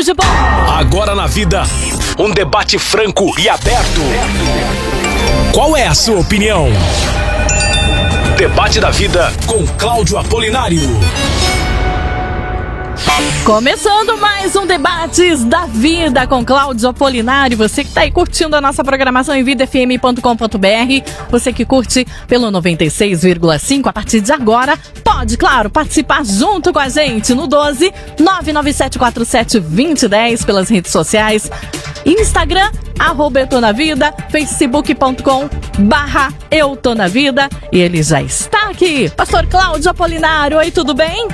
[0.00, 0.24] Tudo de bom.
[0.68, 1.62] Agora na vida,
[2.18, 4.00] um debate franco e aberto.
[5.52, 6.68] Qual é a sua opinião?
[8.36, 10.80] Debate da vida com Cláudio Apolinário.
[13.44, 17.56] Começando mais um Debates da Vida com Cláudio Apolinário.
[17.56, 23.86] Você que está aí curtindo a nossa programação em vidafm.com.br, você que curte pelo 96,5
[23.88, 30.44] a partir de agora, pode, claro, participar junto com a gente no 12 99747 2010
[30.44, 31.50] pelas redes sociais,
[32.06, 35.48] Instagram, arroba Eu Tô Na Vida, facebook.com
[35.80, 37.48] barra Eu Tô Na Vida.
[37.72, 39.08] E ele já está aqui.
[39.10, 41.26] Pastor Cláudio Apolinário, oi, tudo bem?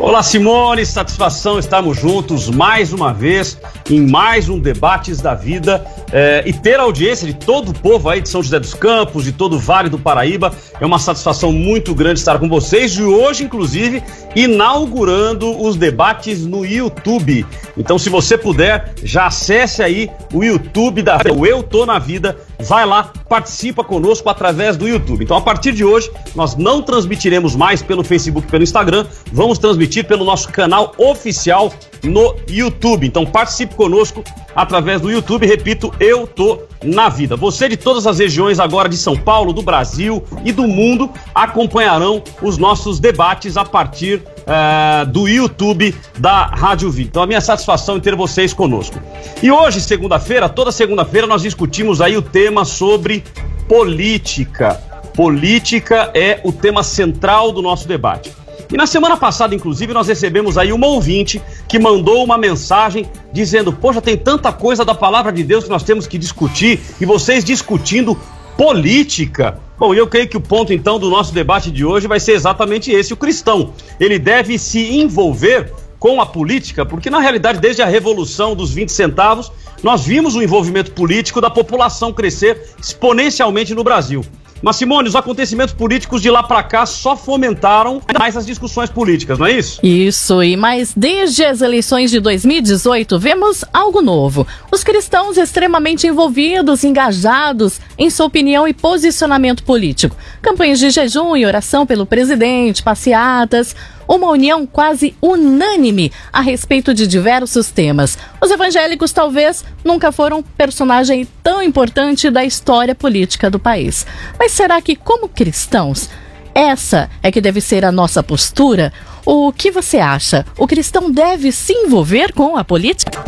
[0.00, 3.58] Olá, Simone, satisfação estarmos juntos mais uma vez
[3.90, 8.08] em mais um Debates da Vida eh, e ter a audiência de todo o povo
[8.08, 10.54] aí de São José dos Campos, de todo o Vale do Paraíba.
[10.80, 14.02] É uma satisfação muito grande estar com vocês e hoje, inclusive,
[14.34, 17.44] inaugurando os debates no YouTube.
[17.76, 22.38] Então, se você puder, já acesse aí o YouTube da o Eu Tô na Vida,
[22.62, 25.24] vai lá, participa conosco através do YouTube.
[25.24, 30.06] Então, a partir de hoje, nós não transmitiremos mais pelo Facebook pelo Instagram, vamos transmitir
[30.06, 31.72] pelo nosso canal oficial
[32.02, 33.06] no YouTube.
[33.06, 34.22] Então, participe conosco
[34.54, 35.46] através do YouTube.
[35.46, 37.36] Repito, eu tô na vida.
[37.36, 42.22] Você de todas as regiões agora de São Paulo, do Brasil e do mundo acompanharão
[42.42, 47.08] os nossos debates a partir uh, do YouTube da Rádio Vida.
[47.10, 49.00] Então, a minha satisfação em ter vocês conosco.
[49.42, 53.22] E hoje, segunda-feira, toda segunda-feira, nós discutimos aí o tema sobre
[53.68, 54.80] política.
[55.14, 58.32] Política é o tema central do nosso debate.
[58.72, 63.72] E na semana passada, inclusive, nós recebemos aí uma ouvinte que mandou uma mensagem dizendo:
[63.72, 67.44] Poxa, tem tanta coisa da palavra de Deus que nós temos que discutir e vocês
[67.44, 68.16] discutindo
[68.60, 69.58] política.
[69.78, 72.92] Bom, eu creio que o ponto então do nosso debate de hoje vai ser exatamente
[72.92, 73.72] esse: o cristão.
[73.98, 78.92] Ele deve se envolver com a política, porque na realidade, desde a revolução dos 20
[78.92, 79.50] centavos,
[79.82, 84.22] nós vimos o envolvimento político da população crescer exponencialmente no Brasil.
[84.62, 89.38] Mas, Simone, os acontecimentos políticos de lá para cá só fomentaram mais as discussões políticas,
[89.38, 89.80] não é isso?
[89.82, 94.46] Isso, e mas desde as eleições de 2018 vemos algo novo.
[94.70, 100.16] Os cristãos extremamente envolvidos, engajados em sua opinião e posicionamento político.
[100.42, 103.74] Campanhas de jejum e oração pelo presidente, passeatas,
[104.08, 108.18] uma união quase unânime a respeito de diversos temas.
[108.40, 114.06] Os evangélicos talvez nunca foram personagem tão importante da história política do país.
[114.38, 116.10] Mas será que, como cristãos,
[116.54, 118.92] essa é que deve ser a nossa postura?
[119.24, 120.44] O que você acha?
[120.58, 123.22] O cristão deve se envolver com a política?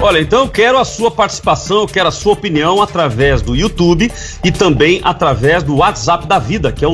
[0.00, 4.10] Olha, então eu quero a sua participação, eu quero a sua opinião através do YouTube
[4.42, 6.92] e também através do WhatsApp da vida, que é o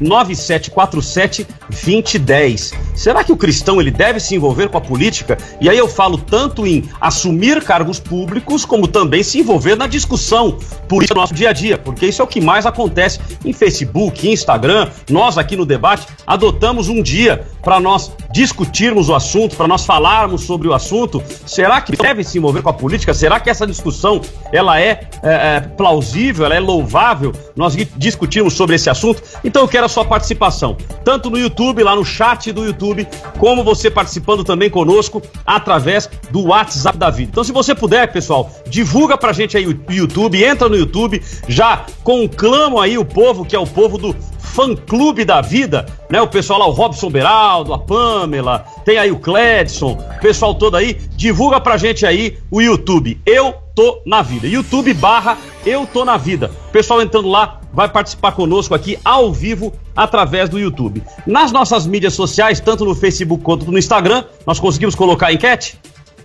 [0.00, 2.72] 99747 2010.
[2.94, 5.36] Será que o cristão ele deve se envolver com a política?
[5.60, 10.58] E aí eu falo tanto em assumir cargos públicos, como também se envolver na discussão
[10.88, 14.28] política do nosso dia a dia, porque isso é o que mais acontece em Facebook,
[14.28, 14.90] Instagram.
[15.10, 20.42] Nós aqui no debate adotamos um dia para nós discutirmos o assunto, para nós falarmos
[20.42, 21.22] sobre o assunto.
[21.46, 23.14] Será que deve se envolver com a política?
[23.14, 24.20] Será que essa discussão
[24.52, 27.32] ela é, é, é plausível, ela é louvável?
[27.56, 29.22] Nós discutimos sobre esse assunto.
[29.42, 33.06] Então eu quero a sua participação, tanto no YouTube, lá no chat do YouTube,
[33.38, 37.30] como você participando também conosco através do WhatsApp da vida.
[37.30, 41.84] Então, se você puder, pessoal, divulga pra gente aí o YouTube, entra no YouTube, já
[42.02, 44.14] conclamo aí o povo, que é o povo do
[44.54, 46.22] fã-clube da vida, né?
[46.22, 50.76] O pessoal lá, o Robson Beraldo, a Pamela, tem aí o Cledson, o pessoal todo
[50.76, 53.20] aí, divulga pra gente aí o YouTube.
[53.26, 54.46] Eu tô na vida.
[54.46, 55.36] YouTube barra
[55.66, 56.52] Eu tô na vida.
[56.70, 61.02] Pessoal entrando lá, vai participar conosco aqui ao vivo através do YouTube.
[61.26, 65.76] Nas nossas mídias sociais, tanto no Facebook quanto no Instagram, nós conseguimos colocar a enquete?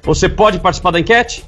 [0.03, 1.43] Você pode participar da enquete?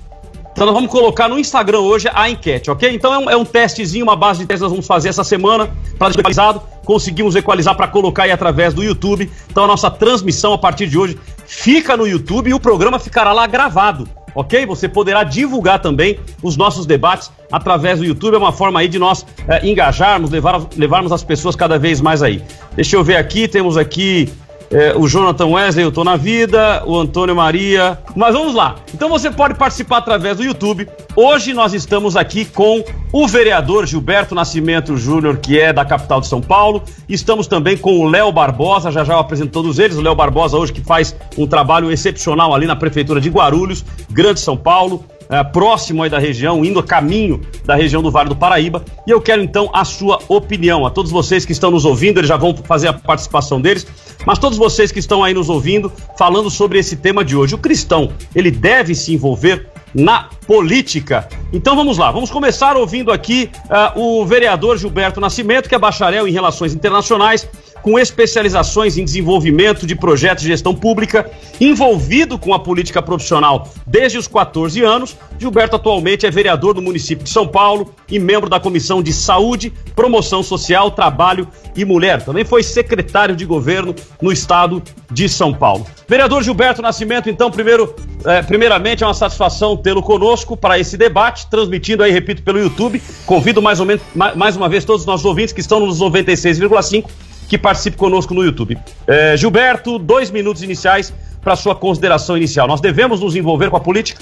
[0.51, 2.93] Então nós vamos colocar no Instagram hoje a enquete, ok?
[2.93, 5.71] Então é um, é um testezinho, uma base de testes nós vamos fazer essa semana
[5.97, 6.61] para equalizado.
[6.85, 9.31] Conseguimos equalizar para colocar aí através do YouTube.
[9.49, 13.31] Então a nossa transmissão a partir de hoje fica no YouTube e o programa ficará
[13.31, 14.07] lá gravado.
[14.35, 14.65] ok?
[14.65, 18.35] Você poderá divulgar também os nossos debates através do YouTube.
[18.35, 22.21] É uma forma aí de nós é, engajarmos, levar, levarmos as pessoas cada vez mais
[22.21, 22.41] aí.
[22.75, 24.29] Deixa eu ver aqui, temos aqui
[24.71, 27.99] é, o Jonathan Wesley, eu tô na vida, o Antônio Maria.
[28.15, 28.75] Mas vamos lá.
[28.93, 30.87] Então você pode participar através do YouTube.
[31.13, 36.27] Hoje nós estamos aqui com o vereador Gilberto Nascimento Júnior, que é da capital de
[36.27, 36.83] São Paulo.
[37.09, 39.97] Estamos também com o Léo Barbosa, já já eu apresento todos eles.
[39.97, 44.39] O Léo Barbosa hoje que faz um trabalho excepcional ali na prefeitura de Guarulhos, Grande
[44.39, 48.35] São Paulo é, próximo aí da região, indo a caminho da região do Vale do
[48.35, 48.83] Paraíba.
[49.07, 50.85] E eu quero então a sua opinião.
[50.85, 53.87] A todos vocês que estão nos ouvindo, eles já vão fazer a participação deles,
[54.25, 57.55] mas todos vocês que estão aí nos ouvindo, falando sobre esse tema de hoje.
[57.55, 61.27] O cristão, ele deve se envolver na política.
[61.51, 63.49] Então vamos lá, vamos começar ouvindo aqui
[63.95, 67.47] uh, o vereador Gilberto Nascimento, que é bacharel em Relações Internacionais,
[67.81, 71.29] com especializações em desenvolvimento de projetos de gestão pública,
[71.59, 75.15] envolvido com a política profissional desde os 14 anos.
[75.39, 79.73] Gilberto atualmente é vereador do município de São Paulo e membro da Comissão de Saúde,
[79.95, 82.23] Promoção Social, Trabalho e Mulher.
[82.23, 84.81] Também foi secretário de governo no estado
[85.11, 85.85] de São Paulo.
[86.07, 87.95] Vereador Gilberto Nascimento, então, primeiro,
[88.25, 93.01] é, primeiramente é uma satisfação tê-lo conosco para esse debate, transmitindo aí, repito, pelo YouTube.
[93.25, 97.05] Convido mais, ou menos, mais uma vez todos os nossos ouvintes que estão nos 96,5
[97.51, 98.77] que participe conosco no YouTube.
[99.05, 102.65] É, Gilberto, dois minutos iniciais para sua consideração inicial.
[102.65, 104.21] Nós devemos nos envolver com a política?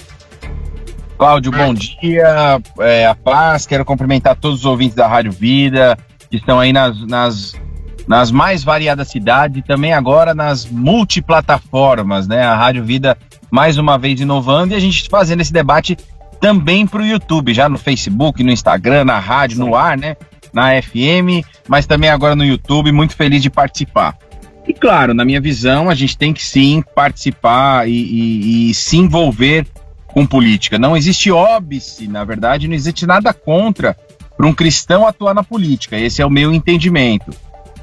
[1.16, 5.96] Cláudio, bom dia, é, a paz, quero cumprimentar todos os ouvintes da Rádio Vida,
[6.28, 7.54] que estão aí nas, nas,
[8.08, 12.42] nas mais variadas cidades e também agora nas multiplataformas, né?
[12.42, 13.16] A Rádio Vida
[13.52, 15.96] mais uma vez inovando e a gente fazendo esse debate
[16.42, 20.16] também para o YouTube, já no Facebook, no Instagram, na rádio, no ar, né?
[20.54, 22.92] Na FM, mas também agora no YouTube.
[22.92, 24.18] Muito feliz de participar.
[24.68, 28.98] E claro, na minha visão, a gente tem que sim participar e, e, e se
[28.98, 29.66] envolver
[30.08, 30.78] com política.
[30.78, 33.98] Não existe óbice, na verdade, não existe nada contra
[34.38, 35.98] para um cristão atuar na política.
[35.98, 37.32] Esse é o meu entendimento.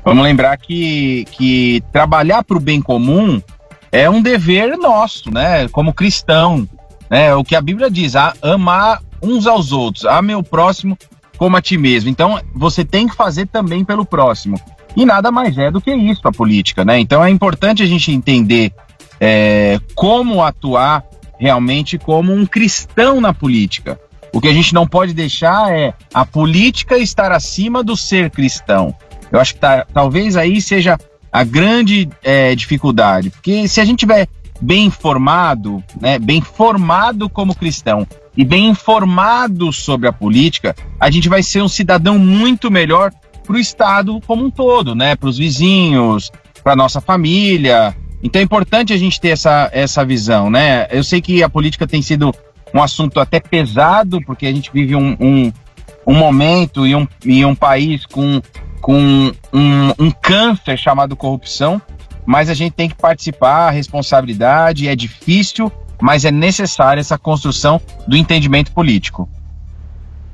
[0.04, 3.42] Vamos lembrar que, que trabalhar para o bem comum
[3.90, 5.68] é um dever nosso, né?
[5.68, 6.68] Como cristão,
[7.10, 7.34] né?
[7.34, 10.96] O que a Bíblia diz, amar uns aos outros, a meu próximo
[11.36, 12.10] como a ti mesmo.
[12.10, 14.60] Então, você tem que fazer também pelo próximo.
[14.96, 16.98] E nada mais é do que isso a política, né?
[16.98, 18.72] Então é importante a gente entender
[19.20, 21.04] é, como atuar
[21.38, 24.00] realmente como um cristão na política.
[24.32, 28.94] O que a gente não pode deixar é a política estar acima do ser cristão.
[29.30, 30.98] Eu acho que tá, talvez aí seja
[31.30, 34.26] a grande é, dificuldade, porque se a gente tiver
[34.60, 38.06] bem informado, né, bem formado como cristão
[38.36, 43.12] e bem informado sobre a política, a gente vai ser um cidadão muito melhor
[43.46, 45.16] para o Estado como um todo, né?
[45.16, 46.30] Para os vizinhos,
[46.62, 47.96] para nossa família.
[48.22, 50.86] Então é importante a gente ter essa, essa visão, né?
[50.90, 52.34] Eu sei que a política tem sido
[52.74, 55.52] um assunto até pesado, porque a gente vive um, um,
[56.06, 58.42] um momento e um, e um país com,
[58.80, 61.80] com um, um câncer chamado corrupção,
[62.26, 68.16] mas a gente tem que participar, responsabilidade é difícil, mas é necessária essa construção do
[68.16, 69.28] entendimento político.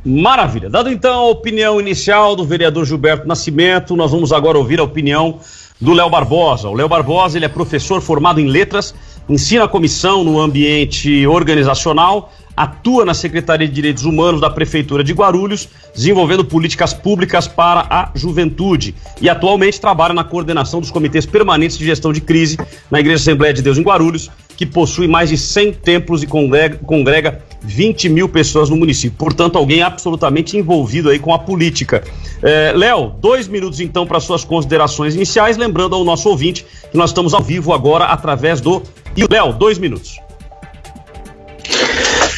[0.04, 0.68] Maravilha.
[0.68, 5.38] Dado então a opinião inicial do vereador Gilberto Nascimento, nós vamos agora ouvir a opinião
[5.80, 6.68] do Léo Barbosa.
[6.68, 8.94] O Léo Barbosa ele é professor formado em letras,
[9.28, 15.12] ensina a comissão no ambiente organizacional, atua na Secretaria de Direitos Humanos da Prefeitura de
[15.12, 21.78] Guarulhos, desenvolvendo políticas públicas para a juventude e atualmente trabalha na coordenação dos comitês permanentes
[21.78, 22.58] de gestão de crise
[22.90, 24.30] na Igreja Assembleia de Deus em Guarulhos,
[24.62, 29.16] que possui mais de 100 templos e congrega, congrega 20 mil pessoas no município.
[29.18, 32.04] Portanto, alguém absolutamente envolvido aí com a política.
[32.40, 37.10] É, Léo, dois minutos então para suas considerações iniciais, lembrando ao nosso ouvinte que nós
[37.10, 38.82] estamos ao vivo agora através do.
[39.28, 40.20] Léo, dois minutos.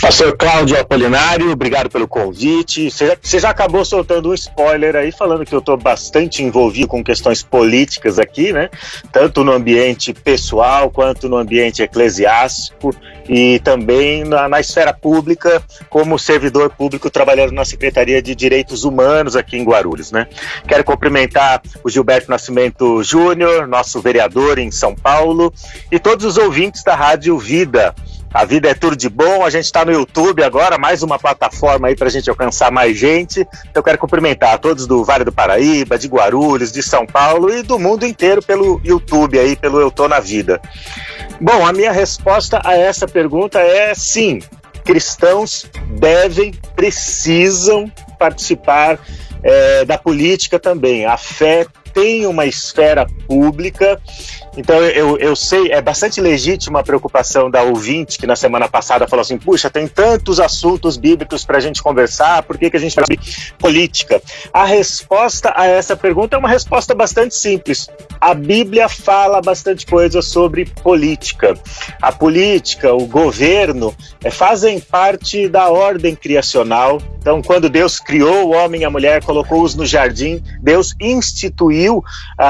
[0.04, 2.90] Pastor Cláudio Apolinário, obrigado pelo convite.
[2.90, 6.88] Você já, você já, acabou soltando um spoiler aí, falando que eu estou bastante envolvido
[6.88, 8.68] com questões políticas aqui, né?
[9.10, 12.94] Tanto no ambiente pessoal quanto no ambiente eclesiástico
[13.26, 19.34] e também na, na esfera pública, como servidor público trabalhando na Secretaria de Direitos Humanos
[19.34, 20.26] aqui em Guarulhos, né?
[20.68, 25.50] Quero cumprimentar o Gilberto Nascimento Júnior, nosso vereador em São Paulo,
[25.90, 27.94] e todos os ouvintes da Rádio Vida.
[28.34, 29.44] A vida é tudo de bom.
[29.44, 32.98] A gente está no YouTube agora, mais uma plataforma aí para a gente alcançar mais
[32.98, 33.46] gente.
[33.72, 37.62] Eu quero cumprimentar a todos do Vale do Paraíba, de Guarulhos, de São Paulo e
[37.62, 40.60] do mundo inteiro pelo YouTube aí, pelo Eu Tô na Vida.
[41.40, 44.40] Bom, a minha resposta a essa pergunta é sim.
[44.84, 45.64] Cristãos
[45.96, 48.98] devem, precisam participar
[49.44, 51.06] é, da política também.
[51.06, 54.00] A fé tem uma esfera pública.
[54.56, 59.06] Então eu, eu sei, é bastante legítima a preocupação da ouvinte que na semana passada
[59.08, 62.80] falou assim: puxa, tem tantos assuntos bíblicos para a gente conversar, por que, que a
[62.80, 63.18] gente vai
[63.58, 64.20] política?
[64.52, 67.88] A resposta a essa pergunta é uma resposta bastante simples.
[68.20, 71.54] A Bíblia fala bastante coisa sobre política.
[72.00, 77.00] A política, o governo, é, fazem parte da ordem criacional.
[77.18, 82.04] Então, quando Deus criou o homem e a mulher, colocou-os no jardim, Deus instituiu uh,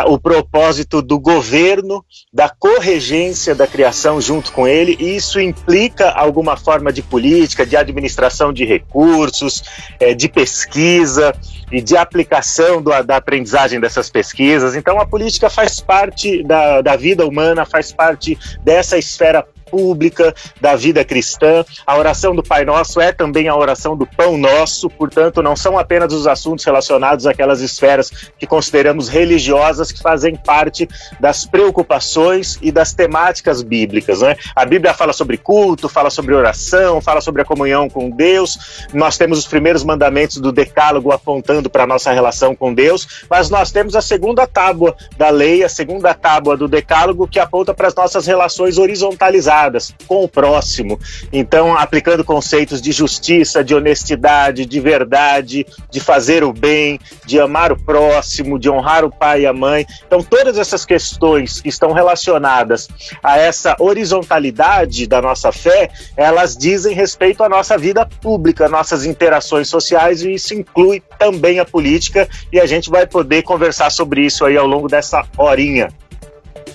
[0.06, 6.56] o propósito do governo, da corregência da criação junto com ele, e isso implica alguma
[6.56, 9.62] forma de política, de administração de recursos,
[10.00, 11.34] eh, de pesquisa
[11.70, 14.76] e de aplicação do, da aprendizagem dessas pesquisas.
[14.76, 20.76] Então, a política faz parte da, da vida humana, faz parte dessa esfera pública da
[20.76, 21.64] vida cristã.
[21.84, 25.76] A oração do Pai Nosso é também a oração do Pão Nosso, portanto, não são
[25.76, 30.88] apenas os assuntos relacionados àquelas esferas que consideramos religiosas que fazem parte
[31.18, 34.20] das preocupações e das temáticas bíblicas.
[34.20, 34.36] Né?
[34.54, 38.86] A Bíblia fala sobre culto, fala sobre oração, fala sobre a comunhão com Deus.
[38.92, 43.50] Nós temos os primeiros mandamentos do Decálogo apontando para a nossa relação com Deus, mas
[43.50, 47.88] nós temos a segunda tábua da lei, a segunda tábua do Decálogo, que aponta para
[47.88, 49.63] as nossas relações horizontalizadas
[50.06, 50.98] com o próximo.
[51.32, 57.72] Então, aplicando conceitos de justiça, de honestidade, de verdade, de fazer o bem, de amar
[57.72, 59.86] o próximo, de honrar o pai e a mãe.
[60.06, 62.88] Então, todas essas questões que estão relacionadas
[63.22, 69.68] a essa horizontalidade da nossa fé, elas dizem respeito à nossa vida pública, nossas interações
[69.68, 74.44] sociais, e isso inclui também a política, e a gente vai poder conversar sobre isso
[74.44, 75.88] aí ao longo dessa horinha.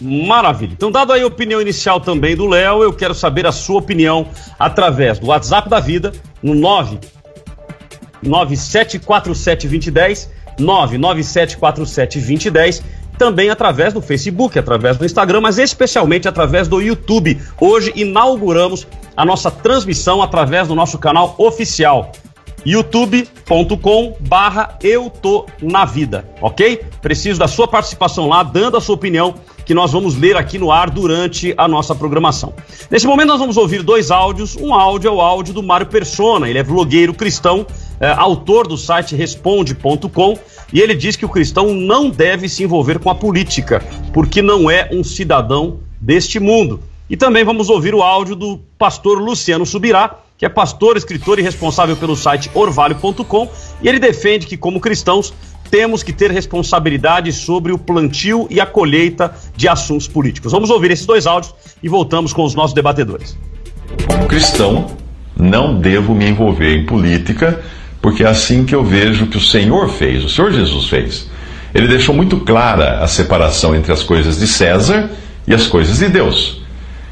[0.02, 0.74] Maravilha.
[0.74, 4.28] Então, dado aí a opinião inicial também do Léo, eu quero saber a sua opinião
[4.58, 7.00] através do WhatsApp da vida, no 9
[8.24, 10.30] 97472010,
[10.60, 12.82] 997472010,
[13.18, 17.40] também através do Facebook, através do Instagram, mas especialmente através do YouTube.
[17.60, 22.12] Hoje inauguramos a nossa transmissão através do nosso canal oficial
[22.66, 26.84] youtube.com barra eu tô na vida, ok?
[27.02, 29.36] Preciso da sua participação lá, dando a sua opinião,
[29.70, 32.56] que nós vamos ler aqui no ar durante a nossa programação.
[32.90, 36.50] Nesse momento nós vamos ouvir dois áudios, um áudio é o áudio do Mário Persona,
[36.50, 37.68] ele é blogueiro cristão,
[38.00, 40.40] é, autor do site responde.com,
[40.74, 44.72] e ele diz que o cristão não deve se envolver com a política, porque não
[44.72, 46.80] é um cidadão deste mundo.
[47.08, 51.44] E também vamos ouvir o áudio do pastor Luciano Subirá, que é pastor, escritor e
[51.44, 53.48] responsável pelo site orvalho.com,
[53.84, 55.32] e ele defende que, como cristãos,
[55.70, 60.52] temos que ter responsabilidade sobre o plantio e a colheita de assuntos políticos.
[60.52, 63.38] Vamos ouvir esses dois áudios e voltamos com os nossos debatedores.
[64.28, 64.88] Cristão,
[65.38, 67.62] não devo me envolver em política,
[68.02, 71.30] porque é assim que eu vejo que o Senhor fez, o Senhor Jesus fez.
[71.74, 75.10] Ele deixou muito clara a separação entre as coisas de César
[75.48, 76.62] e as coisas de Deus.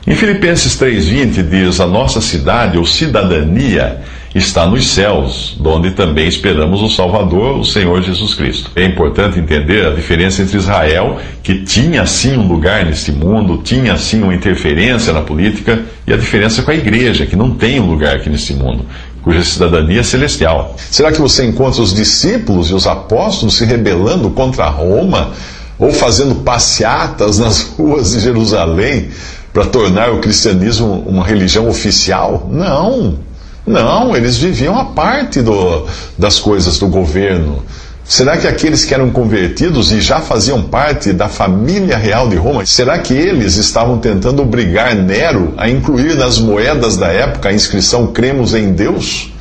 [0.06, 4.02] Em Filipenses 3,20 diz: A nossa cidade ou cidadania
[4.36, 8.72] está nos céus, onde também esperamos o Salvador, o Senhor Jesus Cristo.
[8.76, 13.98] É importante entender a diferença entre Israel, que tinha sim um lugar neste mundo, tinha
[13.98, 17.88] sim uma interferência na política, e a diferença com a igreja, que não tem um
[17.88, 18.86] lugar aqui neste mundo
[19.28, 20.74] cuja cidadania é celestial.
[20.90, 25.34] Será que você encontra os discípulos e os apóstolos se rebelando contra Roma
[25.78, 29.10] ou fazendo passeatas nas ruas de Jerusalém
[29.52, 32.48] para tornar o cristianismo uma religião oficial?
[32.50, 33.20] Não,
[33.68, 35.86] não, eles viviam a parte do,
[36.18, 37.64] das coisas do governo.
[38.06, 42.66] Será que aqueles que eram convertidos e já faziam parte da família real de Roma,
[42.66, 48.08] será que eles estavam tentando obrigar Nero a incluir nas moedas da época a inscrição
[48.08, 49.34] cremos em Deus?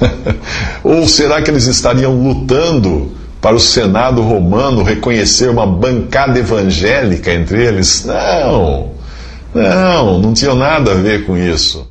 [0.84, 7.64] Ou será que eles estariam lutando para o Senado romano reconhecer uma bancada evangélica entre
[7.64, 8.04] eles?
[8.04, 8.92] Não.
[9.54, 11.90] Não, não tinha nada a ver com isso.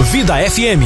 [0.00, 0.82] Vida FM.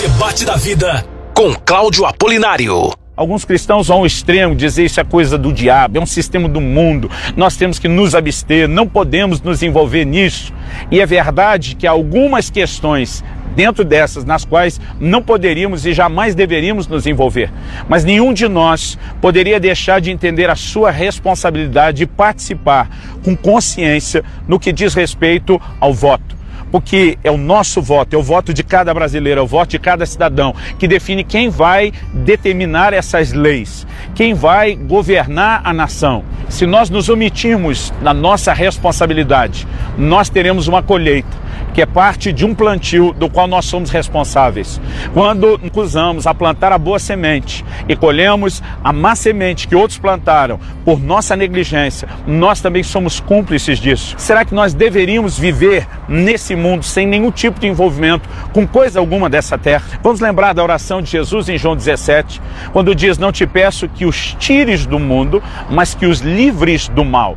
[0.00, 2.90] Debate da vida com Cláudio Apolinário.
[3.14, 6.60] Alguns cristãos vão ao extremo dizer isso é coisa do diabo, é um sistema do
[6.60, 10.54] mundo, nós temos que nos abster, não podemos nos envolver nisso.
[10.90, 13.22] E é verdade que algumas questões
[13.54, 17.52] dentro dessas nas quais não poderíamos e jamais deveríamos nos envolver.
[17.90, 22.88] Mas nenhum de nós poderia deixar de entender a sua responsabilidade e participar
[23.22, 26.39] com consciência no que diz respeito ao voto
[26.70, 29.78] porque é o nosso voto, é o voto de cada brasileiro, é o voto de
[29.78, 36.24] cada cidadão que define quem vai determinar essas leis, quem vai governar a nação.
[36.48, 41.40] Se nós nos omitirmos na nossa responsabilidade, nós teremos uma colheita
[41.72, 44.80] que é parte de um plantio do qual nós somos responsáveis.
[45.12, 50.58] Quando usamos a plantar a boa semente e colhemos a má semente que outros plantaram
[50.84, 54.14] por nossa negligência, nós também somos cúmplices disso.
[54.18, 59.28] Será que nós deveríamos viver nesse mundo sem nenhum tipo de envolvimento com coisa alguma
[59.28, 59.84] dessa terra?
[60.02, 62.40] Vamos lembrar da oração de Jesus em João 17,
[62.72, 67.04] quando diz: Não te peço que os tires do mundo, mas que os livres do
[67.04, 67.36] mal.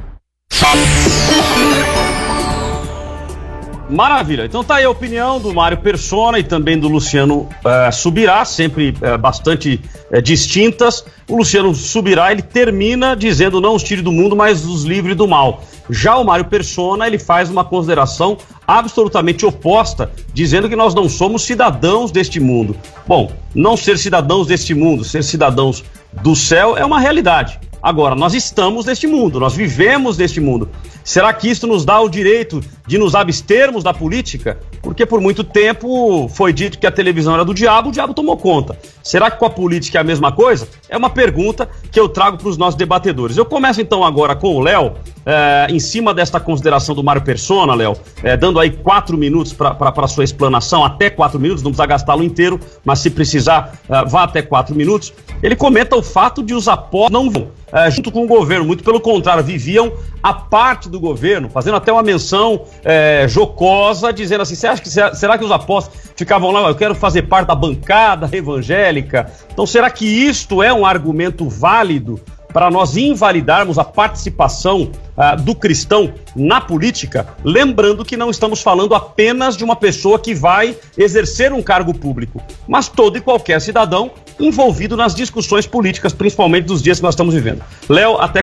[3.89, 4.45] Maravilha.
[4.45, 8.89] Então tá aí a opinião do Mário Persona e também do Luciano uh, Subirá, sempre
[8.89, 11.05] uh, bastante uh, distintas.
[11.29, 15.27] O Luciano Subirá, ele termina dizendo não os tire do mundo, mas os livre do
[15.27, 15.63] mal.
[15.89, 21.43] Já o Mário Persona, ele faz uma consideração absolutamente oposta, dizendo que nós não somos
[21.43, 22.77] cidadãos deste mundo.
[23.05, 25.83] Bom, não ser cidadãos deste mundo, ser cidadãos
[26.21, 27.59] do céu é uma realidade.
[27.83, 30.69] Agora, nós estamos neste mundo, nós vivemos neste mundo.
[31.03, 34.57] Será que isso nos dá o direito de nos abstermos da política?
[34.81, 38.37] Porque por muito tempo foi dito que a televisão era do diabo, o diabo tomou
[38.37, 38.79] conta.
[39.03, 40.65] Será que com a política é a mesma coisa?
[40.93, 43.35] É uma pergunta que eu trago para os nossos debatedores.
[43.35, 44.93] Eu começo então agora com o Léo,
[45.25, 49.75] é, em cima desta consideração do Mário Persona, Léo, é, dando aí quatro minutos para
[49.79, 54.21] a sua explanação, até quatro minutos, não precisa gastá-lo inteiro, mas se precisar, é, vá
[54.21, 55.11] até quatro minutos.
[55.41, 57.47] Ele comenta o fato de os apóstolos não vão
[57.91, 59.91] junto com o governo, muito pelo contrário, viviam
[60.23, 64.89] a parte do governo, fazendo até uma menção é, jocosa, dizendo assim: você acha que
[64.89, 66.69] será que os apóstolos ficavam lá?
[66.69, 69.29] Eu quero fazer parte da bancada evangélica.
[69.51, 72.19] Então, será que isto é um argumento válido
[72.53, 78.93] para nós invalidarmos a participação uh, do cristão na política, lembrando que não estamos falando
[78.93, 84.11] apenas de uma pessoa que vai exercer um cargo público, mas todo e qualquer cidadão
[84.39, 87.63] envolvido nas discussões políticas, principalmente dos dias que nós estamos vivendo.
[87.89, 88.42] Léo, até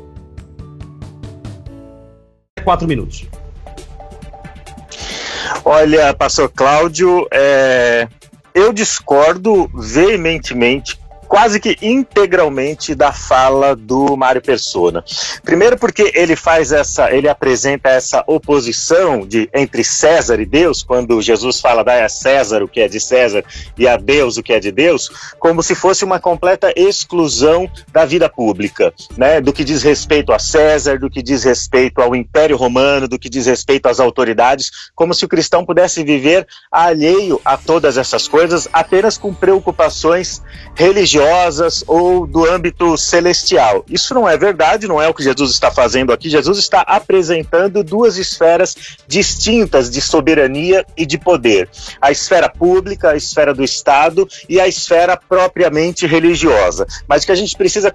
[2.63, 3.25] Quatro minutos.
[5.63, 8.07] Olha, pastor Cláudio, é,
[8.53, 11.00] eu discordo veementemente
[11.31, 15.01] quase que integralmente da fala do Mário Persona.
[15.45, 21.21] Primeiro porque ele faz essa, ele apresenta essa oposição de entre César e Deus, quando
[21.21, 23.45] Jesus fala dai a César o que é de César
[23.77, 28.03] e a Deus o que é de Deus, como se fosse uma completa exclusão da
[28.03, 29.39] vida pública, né?
[29.39, 33.29] Do que diz respeito a César, do que diz respeito ao Império Romano, do que
[33.29, 38.67] diz respeito às autoridades, como se o cristão pudesse viver alheio a todas essas coisas
[38.73, 40.41] apenas com preocupações
[40.75, 43.85] religiosas religiosas ou do âmbito celestial.
[43.89, 46.29] Isso não é verdade, não é o que Jesus está fazendo aqui.
[46.29, 48.75] Jesus está apresentando duas esferas
[49.07, 51.69] distintas de soberania e de poder:
[52.01, 56.87] a esfera pública, a esfera do Estado e a esfera propriamente religiosa.
[57.07, 57.91] Mas o que a gente precisa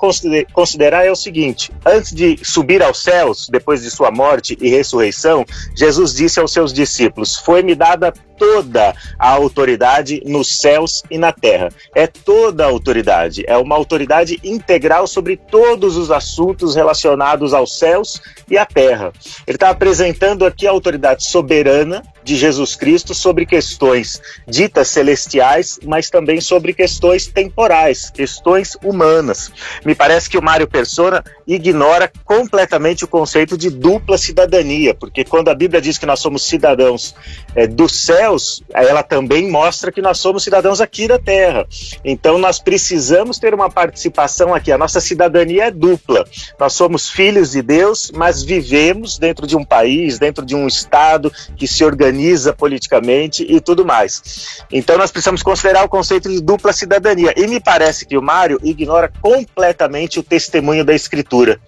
[0.52, 5.44] considerar é o seguinte: antes de subir aos céus, depois de sua morte e ressurreição,
[5.74, 11.68] Jesus disse aos seus discípulos: Foi-me dada toda a autoridade nos céus e na terra.
[11.94, 18.20] É toda a autoridade, é uma autoridade integral sobre todos os assuntos relacionados aos céus
[18.50, 19.12] e à terra.
[19.46, 26.10] Ele está apresentando aqui a autoridade soberana de Jesus Cristo sobre questões ditas celestiais, mas
[26.10, 29.52] também sobre questões temporais, questões humanas.
[29.84, 35.50] Me parece que o Mário Persona ignora completamente o conceito de dupla cidadania, porque quando
[35.50, 37.14] a Bíblia diz que nós somos cidadãos
[37.54, 41.64] é, dos céus, ela também mostra que nós somos cidadãos aqui da terra.
[42.04, 44.72] Então nós precisamos ter uma participação aqui.
[44.72, 46.26] A nossa cidadania é dupla.
[46.58, 51.32] Nós somos filhos de Deus, mas vivemos dentro de um país, dentro de um estado
[51.56, 54.62] que se organiza organiza politicamente e tudo mais.
[54.72, 57.34] Então nós precisamos considerar o conceito de dupla cidadania.
[57.36, 61.60] E me parece que o Mário ignora completamente o testemunho da Escritura.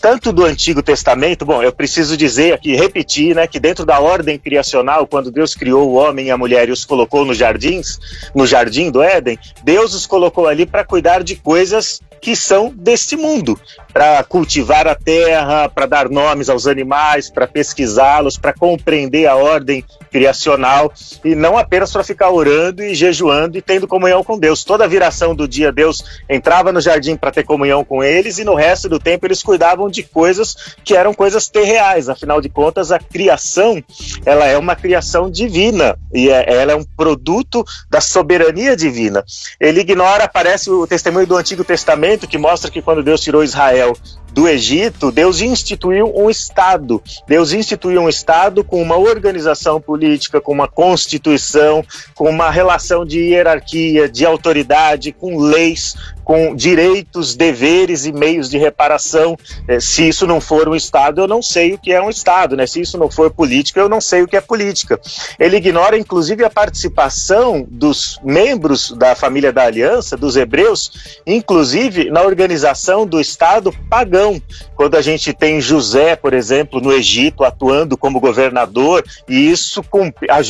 [0.00, 4.38] Tanto do Antigo Testamento, bom, eu preciso dizer aqui, repetir, né, que dentro da ordem
[4.38, 7.98] criacional, quando Deus criou o homem e a mulher e os colocou nos jardins,
[8.34, 13.16] no jardim do Éden, Deus os colocou ali para cuidar de coisas que são deste
[13.16, 13.58] mundo,
[13.92, 19.84] para cultivar a terra, para dar nomes aos animais, para pesquisá-los, para compreender a ordem
[20.10, 20.92] criacional
[21.24, 24.62] e não apenas para ficar orando e jejuando e tendo comunhão com Deus.
[24.62, 28.44] Toda a viração do dia, Deus entrava no jardim para ter comunhão com eles e
[28.44, 32.08] no resto do tempo eles cuidavam de coisas que eram coisas terreais.
[32.08, 33.82] Afinal de contas, a criação
[34.26, 39.24] ela é uma criação divina e é, ela é um produto da soberania divina.
[39.58, 43.96] Ele ignora, aparece o testemunho do Antigo Testamento que mostra que quando Deus tirou Israel
[44.32, 47.02] do Egito, Deus instituiu um Estado.
[47.28, 53.18] Deus instituiu um Estado com uma organização política, com uma constituição, com uma relação de
[53.18, 59.36] hierarquia, de autoridade, com leis, com direitos, deveres e meios de reparação.
[59.68, 62.56] Eh, se isso não for um Estado, eu não sei o que é um Estado,
[62.56, 62.66] né?
[62.66, 65.00] Se isso não for política, eu não sei o que é política.
[65.38, 72.22] Ele ignora, inclusive, a participação dos membros da família da Aliança, dos hebreus, inclusive na
[72.22, 74.40] organização do Estado pagão.
[74.74, 79.84] Quando a gente tem José, por exemplo, no Egito, atuando como governador, e isso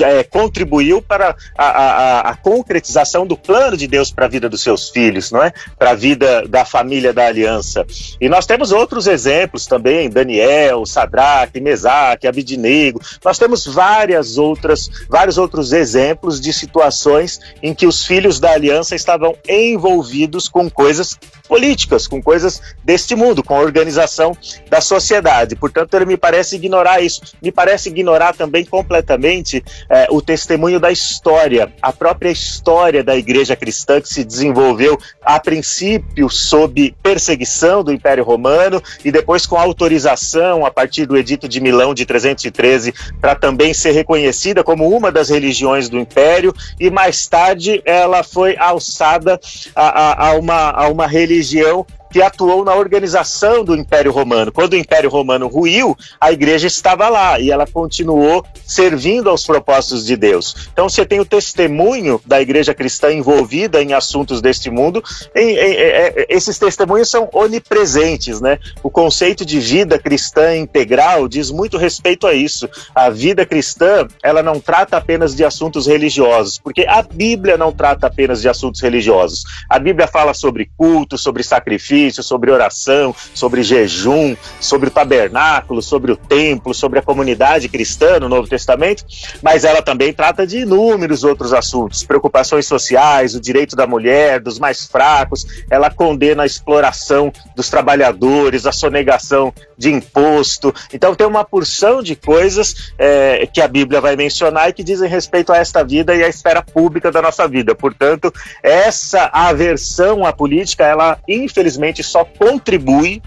[0.04, 4.62] é, contribuiu para a, a, a concretização do plano de Deus para a vida dos
[4.62, 5.52] seus filhos, não é?
[5.78, 7.86] Para a vida da família da aliança.
[8.20, 13.00] E nós temos outros exemplos também, Daniel, Sadraque, Mesaque, Abidinego.
[13.24, 18.94] Nós temos várias outras, vários outros exemplos de situações em que os filhos da aliança
[18.94, 21.18] estavam envolvidos com coisas
[21.52, 24.34] políticas, com coisas deste mundo, com a organização
[24.70, 25.54] da sociedade.
[25.54, 27.20] Portanto, ele me parece ignorar isso.
[27.42, 33.54] Me parece ignorar também completamente eh, o testemunho da história, a própria história da igreja
[33.54, 40.64] cristã que se desenvolveu a princípio sob perseguição do Império Romano e depois com autorização
[40.64, 45.28] a partir do Edito de Milão de 313 para também ser reconhecida como uma das
[45.28, 49.38] religiões do Império e mais tarde ela foi alçada
[49.76, 54.52] a, a, a uma, a uma religião religião que atuou na organização do Império Romano.
[54.52, 60.04] Quando o Império Romano ruiu, a igreja estava lá e ela continuou servindo aos propósitos
[60.04, 60.68] de Deus.
[60.72, 65.02] Então você tem o testemunho da igreja cristã envolvida em assuntos deste mundo.
[65.34, 68.58] Em, em, em, esses testemunhos são onipresentes, né?
[68.82, 72.68] O conceito de vida cristã integral diz muito respeito a isso.
[72.94, 78.06] A vida cristã, ela não trata apenas de assuntos religiosos, porque a Bíblia não trata
[78.06, 79.44] apenas de assuntos religiosos.
[79.68, 85.82] A Bíblia fala sobre culto, sobre sacrifício, sacrifício, sobre oração, sobre jejum, sobre o tabernáculo,
[85.82, 89.04] sobre o templo, sobre a comunidade cristã no Novo Testamento,
[89.42, 94.58] mas ela também trata de inúmeros outros assuntos, preocupações sociais, o direito da mulher, dos
[94.58, 100.72] mais fracos, ela condena a exploração dos trabalhadores, a sonegação de imposto.
[100.92, 105.08] Então tem uma porção de coisas é, que a Bíblia vai mencionar e que dizem
[105.08, 107.74] respeito a esta vida e à esfera pública da nossa vida.
[107.74, 113.20] Portanto, essa aversão à política, ela infelizmente só contribui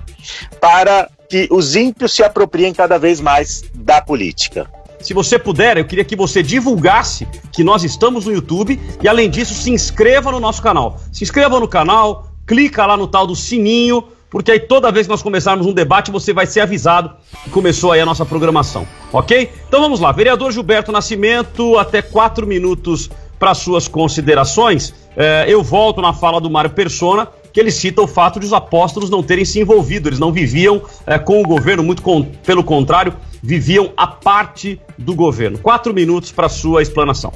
[0.62, 4.72] para que os ímpios se apropriem cada vez mais da política.
[5.02, 9.30] Se você puder, eu queria que você divulgasse que nós estamos no YouTube e, além
[9.30, 10.98] disso, se inscreva no nosso canal.
[11.12, 15.12] Se inscreva no canal, clica lá no tal do sininho porque aí toda vez que
[15.12, 17.10] nós começarmos um debate, você vai ser avisado
[17.46, 19.50] que começou aí a nossa programação, ok?
[19.66, 24.94] Então vamos lá, vereador Gilberto Nascimento, até quatro minutos para suas considerações.
[25.16, 28.52] É, eu volto na fala do Mário Persona, que ele cita o fato de os
[28.52, 32.66] apóstolos não terem se envolvido, eles não viviam é, com o governo, muito com, pelo
[32.66, 35.58] contrário, viviam a parte do governo.
[35.58, 37.32] Quatro minutos para sua explanação.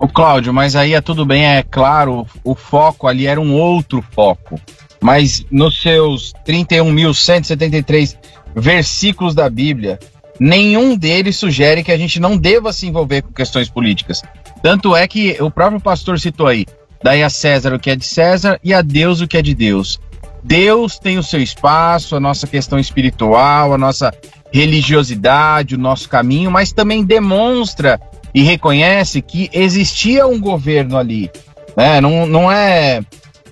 [0.00, 4.02] O Cláudio, mas aí é tudo bem, é claro, o foco ali era um outro
[4.12, 4.58] foco
[5.02, 8.16] mas nos seus 31.173
[8.54, 9.98] versículos da Bíblia,
[10.38, 14.22] nenhum deles sugere que a gente não deva se envolver com questões políticas.
[14.62, 16.66] Tanto é que o próprio pastor citou aí:
[17.02, 19.54] daí a César o que é de César e a Deus o que é de
[19.54, 20.00] Deus.
[20.42, 24.12] Deus tem o seu espaço, a nossa questão espiritual, a nossa
[24.52, 28.00] religiosidade, o nosso caminho, mas também demonstra
[28.34, 31.30] e reconhece que existia um governo ali.
[31.76, 32.00] Né?
[32.00, 33.02] Não, não é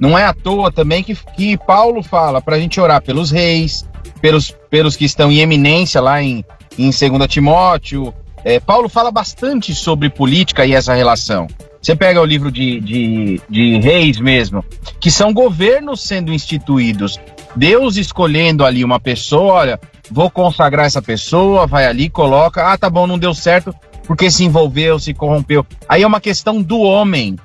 [0.00, 3.86] não é à toa também que, que Paulo fala para a gente orar pelos reis,
[4.20, 6.42] pelos, pelos que estão em eminência lá em,
[6.78, 8.14] em 2 Timóteo.
[8.42, 11.46] É, Paulo fala bastante sobre política e essa relação.
[11.80, 14.64] Você pega o livro de, de, de reis mesmo,
[15.00, 17.18] que são governos sendo instituídos.
[17.56, 22.90] Deus escolhendo ali uma pessoa, olha, vou consagrar essa pessoa, vai ali, coloca, ah, tá
[22.90, 25.64] bom, não deu certo, porque se envolveu, se corrompeu.
[25.88, 27.36] Aí é uma questão do homem.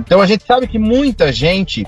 [0.00, 1.86] Então a gente sabe que muita gente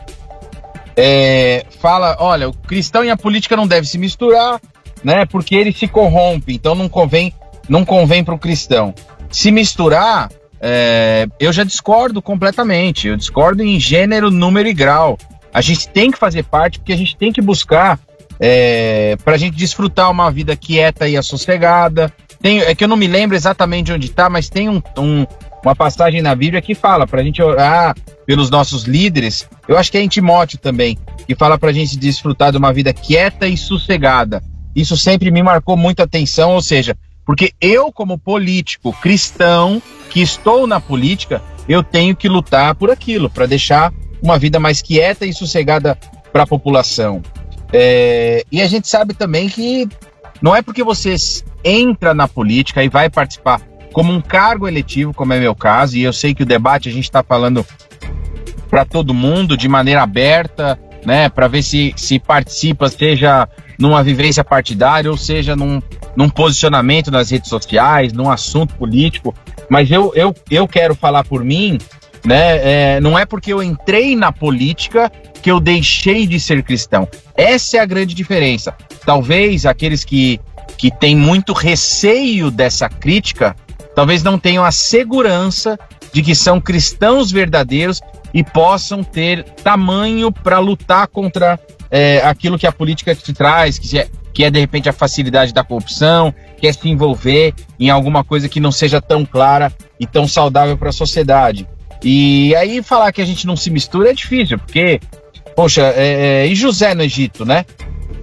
[0.97, 4.61] é, fala, olha, o cristão e a política não devem se misturar,
[5.03, 5.27] né?
[5.27, 7.33] Porque ele se corrompe, então não convém,
[7.69, 8.95] não convém para o cristão.
[9.31, 13.09] Se misturar, é, eu já discordo completamente.
[13.09, 15.19] Eu discordo em gênero, número e grau.
[15.53, 17.99] A gente tem que fazer parte porque a gente tem que buscar
[18.39, 22.13] é, para a gente desfrutar uma vida quieta e assossegada.
[22.41, 25.27] Tem, é que eu não me lembro exatamente onde está, mas tem um, um,
[25.65, 29.49] uma passagem na Bíblia que fala para a gente orar pelos nossos líderes.
[29.67, 32.73] Eu acho que é em Timóteo também, que fala para a gente desfrutar de uma
[32.73, 34.43] vida quieta e sossegada.
[34.75, 36.95] Isso sempre me marcou muito atenção, ou seja,
[37.27, 43.29] porque eu, como político cristão, que estou na política, eu tenho que lutar por aquilo,
[43.29, 45.99] para deixar uma vida mais quieta e sossegada
[46.33, 47.21] para a população.
[47.73, 49.89] É, e a gente sabe também que
[50.41, 51.17] não é porque você
[51.65, 53.61] entra na política e vai participar
[53.93, 56.93] como um cargo eletivo, como é meu caso, e eu sei que o debate a
[56.93, 57.67] gente está falando
[58.71, 64.43] para todo mundo de maneira aberta, né, para ver se, se participa, seja numa vivência
[64.43, 65.81] partidária ou seja num,
[66.17, 69.33] num posicionamento nas redes sociais, num assunto político.
[69.71, 71.79] Mas eu, eu, eu quero falar por mim
[72.27, 72.97] né?
[72.97, 77.09] É, não é porque eu entrei na política que eu deixei de ser cristão.
[77.37, 78.75] Essa é a grande diferença.
[79.05, 80.41] Talvez aqueles que,
[80.77, 83.55] que têm muito receio dessa crítica,
[83.95, 85.79] talvez não tenham a segurança
[86.13, 88.01] de que são cristãos verdadeiros
[88.37, 91.59] e possam ter tamanho para lutar contra
[91.91, 95.55] é, aquilo que a política te traz, que é, que é de repente a facilidade
[95.55, 100.07] da corrupção, que é se envolver em alguma coisa que não seja tão clara e
[100.07, 101.67] tão saudável para a sociedade.
[102.05, 105.01] E aí falar que a gente não se mistura é difícil, porque,
[105.57, 107.65] poxa, é, é, e José no Egito, né?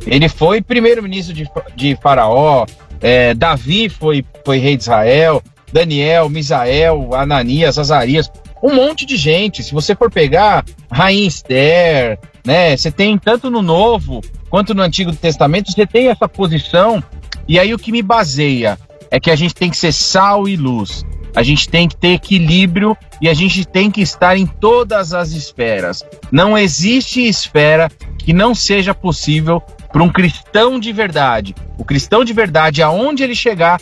[0.06, 2.68] Ele foi primeiro-ministro de, de Faraó,
[3.02, 8.32] é, Davi foi, foi rei de Israel, Daniel, Misael, Ananias, Azarias,
[8.64, 9.62] um monte de gente.
[9.62, 12.76] Se você for pegar Rainha Esther, né?
[12.76, 17.04] Você tem tanto no Novo quanto no Antigo Testamento, você tem essa posição.
[17.46, 18.80] E aí o que me baseia
[19.12, 21.06] é que a gente tem que ser sal e luz.
[21.36, 25.32] A gente tem que ter equilíbrio e a gente tem que estar em todas as
[25.32, 26.04] esferas.
[26.32, 31.56] Não existe esfera que não seja possível para um cristão de verdade.
[31.78, 33.82] O cristão de verdade, aonde ele chegar,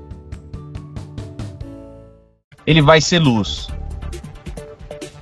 [2.65, 3.67] Ele vai ser luz.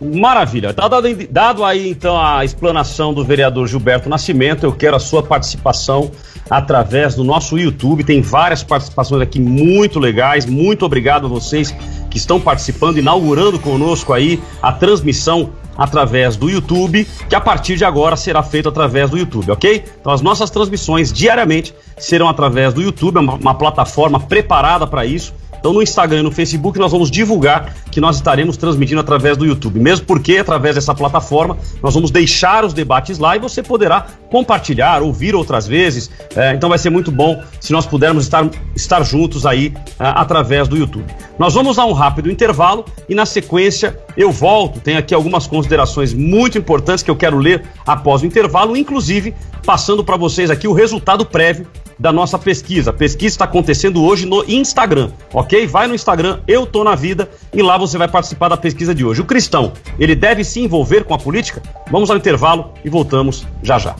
[0.02, 0.73] Maravilha.
[0.73, 5.21] Tá dado, dado, aí então a explanação do vereador Gilberto Nascimento, eu quero a sua
[5.21, 6.10] participação
[6.49, 8.04] através do nosso YouTube.
[8.06, 10.45] Tem várias participações aqui muito legais.
[10.45, 11.71] Muito obrigado a vocês
[12.10, 17.86] que estão participando, inaugurando conosco aí a transmissão através do YouTube, que a partir de
[17.86, 19.86] agora será feito através do YouTube, ok?
[19.99, 25.34] Então as nossas transmissões diariamente serão através do YouTube, uma, uma plataforma preparada para isso.
[25.60, 29.45] Então no Instagram e no Facebook nós vamos divulgar que nós estaremos transmitindo através do
[29.45, 29.80] YouTube.
[29.80, 35.02] Mesmo porque, através dessa plataforma, nós vamos deixar os debates lá e você poderá compartilhar,
[35.02, 36.10] ouvir outras vezes.
[36.36, 40.67] É, então vai ser muito bom se nós pudermos estar, estar juntos aí é, através
[40.67, 41.06] do YouTube.
[41.38, 44.80] Nós vamos a um rápido intervalo e na sequência eu volto.
[44.80, 49.34] Tem aqui algumas considerações muito importantes que eu quero ler após o intervalo, inclusive
[49.65, 51.67] passando para vocês aqui o resultado prévio
[52.00, 52.91] da nossa pesquisa.
[52.91, 55.67] A pesquisa está acontecendo hoje no Instagram, ok?
[55.67, 59.04] Vai no Instagram, Eu Tô Na Vida, e lá você vai participar da pesquisa de
[59.04, 59.22] hoje.
[59.22, 61.62] O cristão, ele deve se envolver com a política?
[61.91, 63.95] Vamos ao intervalo e voltamos já já.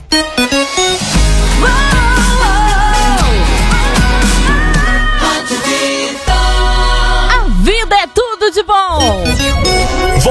[7.28, 9.39] A vida é tudo de bom!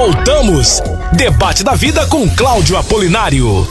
[0.00, 0.80] Voltamos!
[1.12, 3.68] Debate da vida com Cláudio Apolinário.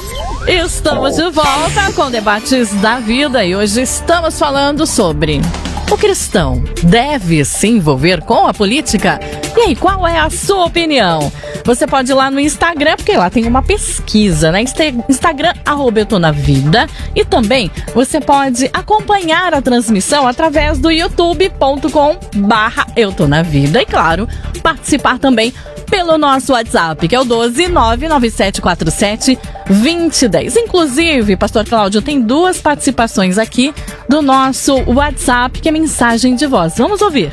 [0.48, 5.42] Estamos de volta com debates da vida e hoje estamos falando sobre
[5.92, 9.20] o cristão deve se envolver com a política?
[9.58, 11.32] E aí, qual é a sua opinião?
[11.66, 14.64] Você pode ir lá no Instagram, porque lá tem uma pesquisa, né?
[15.08, 16.88] Instagram, arroba eu tô na vida.
[17.16, 23.82] E também você pode acompanhar a transmissão através do youtube.com barra eu tô na vida.
[23.82, 24.28] E claro,
[24.62, 25.54] participar também
[25.90, 30.56] pelo nosso WhatsApp, que é o 12 99747 2010.
[30.56, 33.74] Inclusive, Pastor Cláudio, tem duas participações aqui
[34.08, 36.78] do nosso WhatsApp, que é mensagem de voz.
[36.78, 37.32] Vamos ouvir.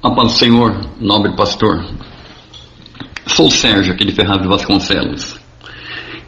[0.00, 1.84] A paz do Senhor, nobre pastor.
[3.26, 5.40] Sou Sérgio, aqui de Ferraz de Vasconcelos.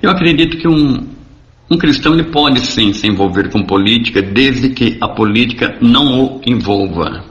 [0.03, 1.07] Eu acredito que um,
[1.71, 6.41] um cristão ele pode sim se envolver com política, desde que a política não o
[6.45, 7.25] envolva.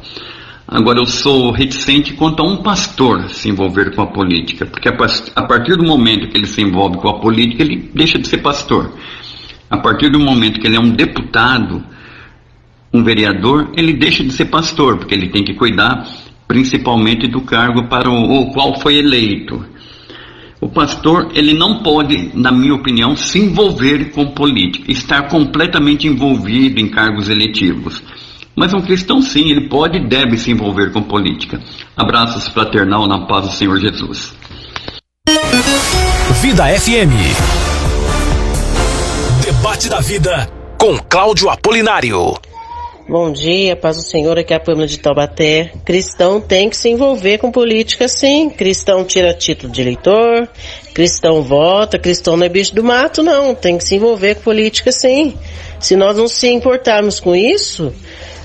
[0.66, 5.44] Agora, eu sou reticente quanto a um pastor se envolver com a política, porque a
[5.44, 8.94] partir do momento que ele se envolve com a política, ele deixa de ser pastor.
[9.70, 11.84] A partir do momento que ele é um deputado,
[12.94, 16.06] um vereador, ele deixa de ser pastor, porque ele tem que cuidar
[16.48, 19.66] principalmente do cargo para o, o qual foi eleito.
[20.62, 26.80] O pastor, ele não pode, na minha opinião, se envolver com política, estar completamente envolvido
[26.80, 28.02] em cargos eletivos.
[28.56, 31.62] Mas um cristão, sim, ele pode e deve se envolver com política.
[31.96, 34.34] Abraços fraternal na paz do Senhor Jesus.
[36.42, 37.14] Vida FM.
[39.44, 42.34] Debate da vida com Cláudio Apolinário.
[43.08, 45.72] Bom dia, paz do Senhor, aqui é a Pâmela de Taubaté.
[45.86, 48.50] Cristão tem que se envolver com política sim.
[48.50, 50.50] Cristão tira título de eleitor,
[50.92, 54.92] cristão vota, cristão não é bicho do mato não, tem que se envolver com política
[54.92, 55.38] sim.
[55.80, 57.94] Se nós não se importarmos com isso,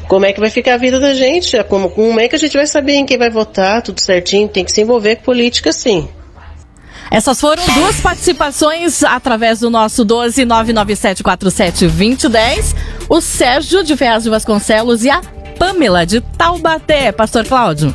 [0.07, 1.57] como é que vai ficar a vida da gente?
[1.65, 4.47] Como, como é que a gente vai saber em quem vai votar, tudo certinho?
[4.47, 6.07] Tem que se envolver com política, sim.
[7.11, 12.77] Essas foram duas participações através do nosso 12 99747 2010.
[13.09, 15.21] O Sérgio de Ferraz de Vasconcelos e a
[15.59, 17.11] Pamela de Taubaté.
[17.11, 17.93] Pastor Cláudio.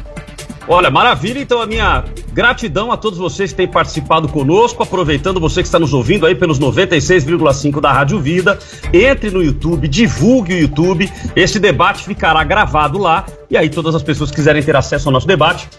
[0.68, 1.40] Olha, maravilha.
[1.40, 4.84] Então, a minha gratidão a todos vocês que têm participado conosco.
[4.84, 8.60] Aproveitando você que está nos ouvindo aí pelos 96,5 da Rádio Vida.
[8.92, 11.10] Entre no YouTube, divulgue o YouTube.
[11.36, 13.26] Esse debate ficará gravado lá.
[13.50, 15.70] E aí, todas as pessoas que quiserem ter acesso ao nosso debate.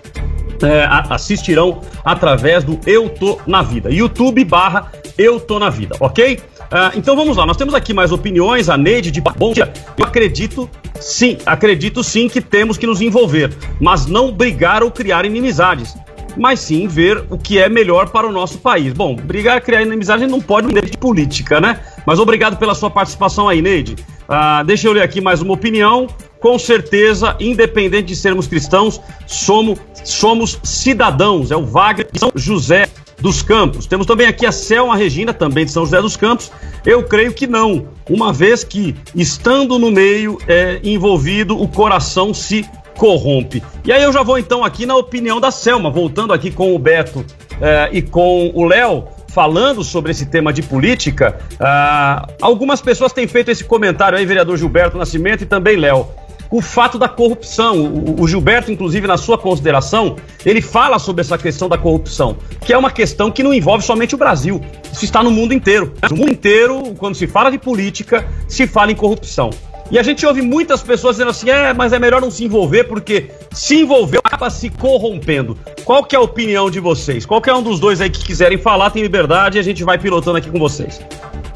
[0.62, 3.90] É, assistirão através do Eu Tô na Vida.
[3.90, 6.40] YouTube barra Eu Tô na Vida, ok?
[6.66, 8.68] Uh, então vamos lá, nós temos aqui mais opiniões.
[8.68, 9.72] A Neide de Bom dia.
[9.96, 10.68] Eu acredito
[11.00, 15.94] sim, acredito sim que temos que nos envolver, mas não brigar ou criar inimizades.
[16.37, 18.92] Mas sim ver o que é melhor para o nosso país.
[18.92, 21.81] Bom, brigar, criar inimizade não pode vir de política, né?
[22.07, 23.96] Mas obrigado pela sua participação aí, Neide.
[24.29, 26.07] Uh, deixa eu ler aqui mais uma opinião.
[26.40, 31.51] Com certeza, independente de sermos cristãos, somos, somos cidadãos.
[31.51, 33.87] É o Wagner São José dos Campos.
[33.87, 36.53] Temos também aqui a Selma Regina, também de São José dos Campos.
[36.85, 42.64] Eu creio que não, uma vez que, estando no meio é, envolvido, o coração se
[42.96, 43.62] corrompe.
[43.85, 46.78] E aí eu já vou então aqui na opinião da Selma, voltando aqui com o
[46.78, 47.24] Beto
[47.61, 53.28] é, e com o Léo falando sobre esse tema de política, ah, algumas pessoas têm
[53.28, 56.09] feito esse comentário aí, vereador Gilberto Nascimento e também Léo
[56.50, 57.85] o fato da corrupção.
[57.85, 62.72] O, o, Gilberto, inclusive, na sua consideração, ele fala sobre essa questão da corrupção, que
[62.72, 64.61] é uma questão que não envolve somente o Brasil.
[64.92, 65.92] Isso está no mundo inteiro.
[66.11, 69.50] No mundo inteiro, quando se fala de política, se fala em corrupção.
[69.90, 72.85] E a gente ouve muitas pessoas dizendo assim, é, mas é melhor não se envolver
[72.85, 75.57] porque se envolver acaba se corrompendo.
[75.85, 77.25] Qual que é a opinião de vocês?
[77.25, 80.38] Qualquer um dos dois aí que quiserem falar tem liberdade e a gente vai pilotando
[80.38, 81.01] aqui com vocês.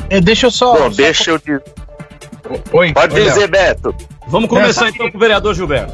[0.08, 0.72] É, deixa eu só...
[0.74, 0.96] Bom, só...
[0.96, 1.62] deixa eu dizer...
[2.72, 3.48] Oi, Pode oi, dizer, Léo.
[3.48, 3.94] Beto.
[4.26, 5.10] Vamos começar então queria...
[5.10, 5.92] com o vereador Gilberto.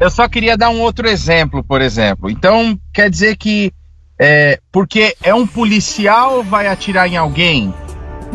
[0.00, 2.30] Eu só queria dar um outro exemplo, por exemplo.
[2.30, 3.72] Então, quer dizer que
[4.18, 7.72] é, porque é um policial vai atirar em alguém,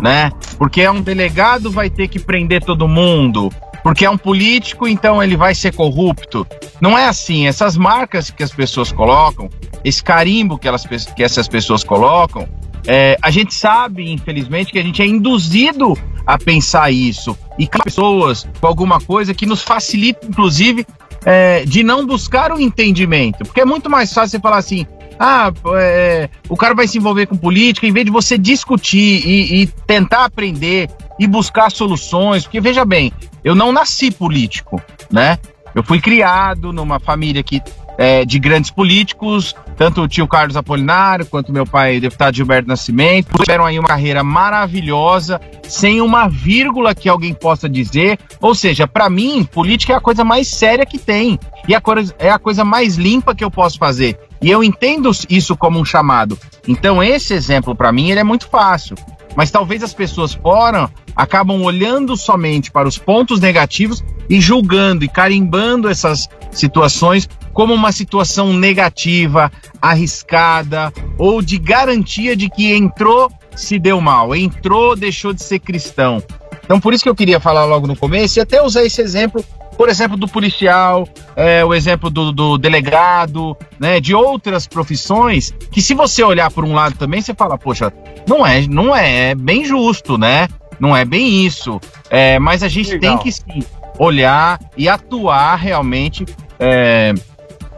[0.02, 0.32] né?
[0.58, 3.52] Porque é um delegado vai ter que prender todo mundo.
[3.84, 6.48] Porque é um político, então ele vai ser corrupto.
[6.80, 7.48] Não é assim.
[7.48, 9.50] Essas marcas que as pessoas colocam,
[9.84, 12.48] esse carimbo que, elas, que essas pessoas colocam,
[12.88, 17.38] é, a gente sabe, infelizmente, que a gente é induzido a pensar isso.
[17.60, 20.86] E pessoas com alguma coisa que nos facilita, inclusive,
[21.26, 23.44] é, de não buscar o entendimento.
[23.46, 24.86] Porque é muito mais fácil você falar assim:
[25.19, 29.62] ah, é, o cara vai se envolver com política, em vez de você discutir e,
[29.62, 32.43] e tentar aprender e buscar soluções.
[32.43, 33.12] Porque veja bem,
[33.43, 35.38] eu não nasci político, né?
[35.76, 37.62] Eu fui criado numa família que
[37.97, 43.38] é, de grandes políticos, tanto o tio Carlos Apolinário quanto meu pai, deputado Gilberto Nascimento,
[43.38, 48.19] tiveram aí uma carreira maravilhosa, sem uma vírgula que alguém possa dizer.
[48.41, 52.13] Ou seja, para mim, política é a coisa mais séria que tem e a coisa,
[52.17, 54.17] é a coisa mais limpa que eu posso fazer.
[54.44, 56.38] E eu entendo isso como um chamado.
[56.68, 58.98] Então, esse exemplo, para mim, ele é muito fácil.
[59.36, 65.08] mas talvez as pessoas fora acabam olhando somente para os pontos negativos e julgando e
[65.08, 73.80] carimbando essas situações como uma situação negativa, arriscada ou de garantia de que entrou, se
[73.80, 76.22] deu mal, entrou, deixou de ser cristão.
[76.64, 79.44] Então, por isso que eu queria falar logo no começo e até usar esse exemplo,
[79.78, 85.82] por exemplo, do policial, é, o exemplo do, do, delegado, né, de outras profissões, que
[85.82, 87.91] se você olhar por um lado também, você fala, poxa,
[88.28, 90.47] não é, não é, é bem justo, né?
[90.80, 91.80] Não é bem isso.
[92.09, 93.17] É, mas a gente Legal.
[93.17, 93.63] tem que sim
[93.97, 96.26] olhar e atuar realmente
[96.59, 97.13] é,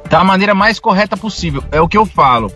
[0.09, 1.63] da maneira mais correta possível.
[1.71, 2.51] É o que eu falo.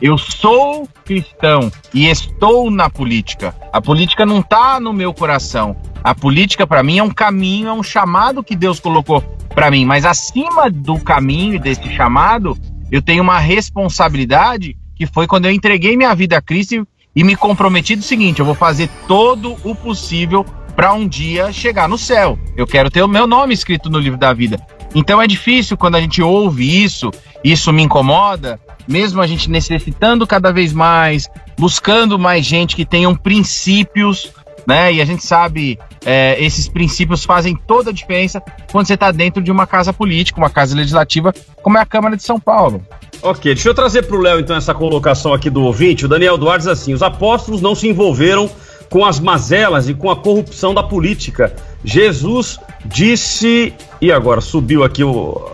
[0.00, 3.54] Eu sou cristão e estou na política.
[3.72, 5.76] A política não está no meu coração.
[6.04, 9.22] A política para mim é um caminho, é um chamado que Deus colocou
[9.54, 9.86] para mim.
[9.86, 12.58] Mas acima do caminho e desse chamado,
[12.92, 17.34] eu tenho uma responsabilidade que foi quando eu entreguei minha vida a Cristo e me
[17.34, 20.44] comprometi do seguinte: eu vou fazer todo o possível
[20.76, 22.38] para um dia chegar no céu.
[22.54, 24.60] Eu quero ter o meu nome escrito no livro da vida.
[24.96, 27.10] Então é difícil quando a gente ouve isso,
[27.44, 31.28] isso me incomoda, mesmo a gente necessitando cada vez mais,
[31.58, 34.32] buscando mais gente que tenham princípios,
[34.66, 34.94] né?
[34.94, 38.42] E a gente sabe, é, esses princípios fazem toda a diferença
[38.72, 41.30] quando você está dentro de uma casa política, uma casa legislativa,
[41.62, 42.82] como é a Câmara de São Paulo.
[43.20, 46.06] Ok, deixa eu trazer para o Léo então essa colocação aqui do ouvinte.
[46.06, 48.50] O Daniel Duarte diz assim: os apóstolos não se envolveram
[48.90, 51.54] com as mazelas e com a corrupção da política.
[51.84, 53.74] Jesus disse.
[54.00, 55.50] E agora subiu aqui o.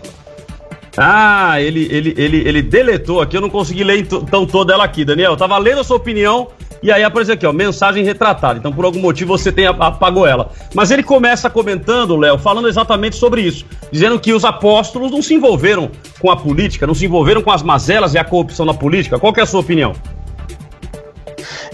[0.95, 5.03] Ah, ele, ele, ele, ele deletou aqui, eu não consegui ler então toda ela aqui,
[5.03, 5.31] Daniel.
[5.31, 6.49] Eu tava lendo a sua opinião
[6.83, 8.59] e aí apareceu aqui, ó, mensagem retratada.
[8.59, 10.51] Então, por algum motivo, você tem apagou ela.
[10.75, 15.33] Mas ele começa comentando, Léo, falando exatamente sobre isso, dizendo que os apóstolos não se
[15.33, 19.17] envolveram com a política, não se envolveram com as mazelas e a corrupção na política.
[19.17, 19.93] Qual é a sua opinião?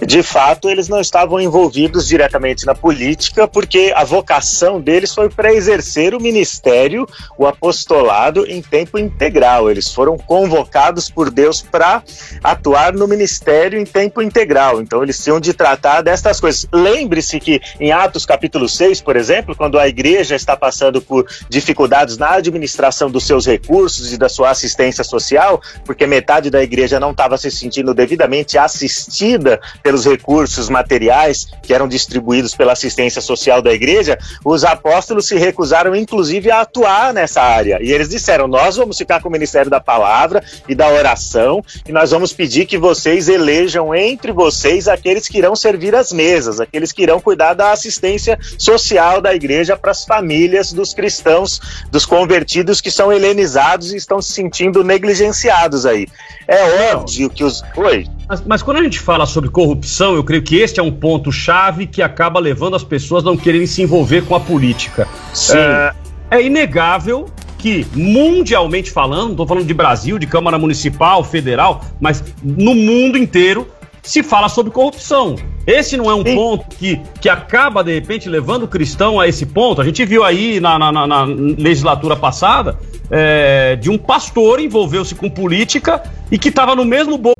[0.10, 5.54] De fato, eles não estavam envolvidos diretamente na política, porque a vocação deles foi para
[5.54, 7.08] exercer o ministério,
[7.38, 9.70] o apostolado em tempo integral.
[9.70, 12.02] Eles foram convocados por Deus para
[12.44, 14.82] atuar no ministério em tempo integral.
[14.82, 16.66] Então, eles tinham de tratar destas coisas.
[16.74, 22.18] Lembre-se que em Atos capítulo 6, por exemplo, quando a igreja está passando por dificuldades
[22.18, 27.12] na administração dos seus recursos e da sua assistência social, porque metade da igreja não
[27.12, 33.74] estava se sentindo devidamente assistida pelos recursos materiais que eram distribuídos pela assistência social da
[33.74, 37.80] igreja, os apóstolos se recusaram, inclusive, a atuar nessa área.
[37.82, 41.92] E eles disseram: Nós vamos ficar com o ministério da palavra e da oração, e
[41.92, 46.92] nós vamos pedir que vocês elejam entre vocês aqueles que irão servir as mesas, aqueles
[46.92, 51.60] que irão cuidar da assistência social da igreja para as famílias dos cristãos,
[51.92, 56.08] dos convertidos que são helenizados e estão se sentindo negligenciados aí.
[56.48, 57.64] É óbvio que os.
[57.76, 58.08] Oi.
[58.30, 61.88] Mas, mas, quando a gente fala sobre corrupção, eu creio que este é um ponto-chave
[61.88, 65.08] que acaba levando as pessoas a não quererem se envolver com a política.
[65.34, 65.58] Sim.
[65.58, 65.94] É,
[66.30, 67.26] é inegável
[67.58, 73.68] que, mundialmente falando, estou falando de Brasil, de Câmara Municipal, Federal, mas no mundo inteiro
[74.04, 75.36] se fala sobre corrupção.
[75.66, 76.36] Esse não é um Sim.
[76.36, 79.82] ponto que, que acaba, de repente, levando o cristão a esse ponto.
[79.82, 82.78] A gente viu aí na, na, na legislatura passada
[83.10, 87.40] é, de um pastor envolveu-se com política e que estava no mesmo bolso.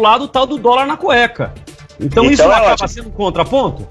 [0.00, 1.52] lado tal do dólar na cueca.
[1.98, 2.88] Então, então isso é acaba ótimo.
[2.88, 3.84] sendo um contraponto?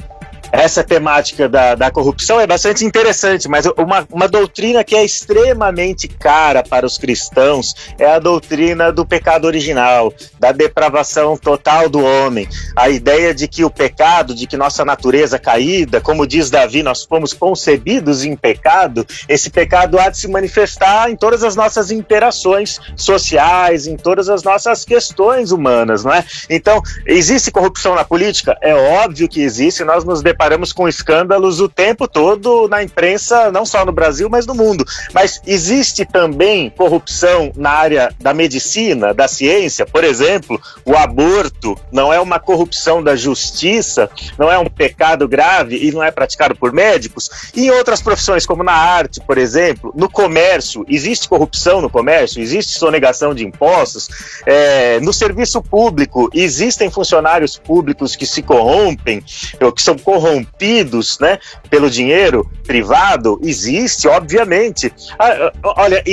[0.51, 6.07] Essa temática da, da corrupção é bastante interessante, mas uma, uma doutrina que é extremamente
[6.07, 12.47] cara para os cristãos é a doutrina do pecado original, da depravação total do homem.
[12.75, 17.05] A ideia de que o pecado, de que nossa natureza caída, como diz Davi, nós
[17.05, 22.79] fomos concebidos em pecado, esse pecado há de se manifestar em todas as nossas interações
[22.95, 26.25] sociais, em todas as nossas questões humanas, não é?
[26.49, 28.57] Então, existe corrupção na política?
[28.61, 30.40] É óbvio que existe, nós nos deparamos
[30.73, 34.83] com escândalos o tempo todo na imprensa, não só no Brasil, mas no mundo.
[35.13, 42.11] Mas existe também corrupção na área da medicina, da ciência, por exemplo, o aborto não
[42.11, 46.73] é uma corrupção da justiça, não é um pecado grave e não é praticado por
[46.73, 47.29] médicos.
[47.55, 52.41] E em outras profissões, como na arte, por exemplo, no comércio, existe corrupção no comércio,
[52.41, 54.09] existe sonegação de impostos.
[54.45, 59.23] É, no serviço público, existem funcionários públicos que se corrompem,
[59.61, 60.30] ou que são corrompidos
[61.19, 63.39] né, pelo dinheiro privado?
[63.43, 64.91] Existe, obviamente.
[65.17, 66.03] Ah, ah, olha,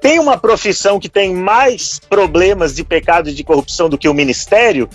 [0.00, 4.14] tem uma profissão que tem mais problemas de pecado e de corrupção do que o
[4.14, 4.88] ministério,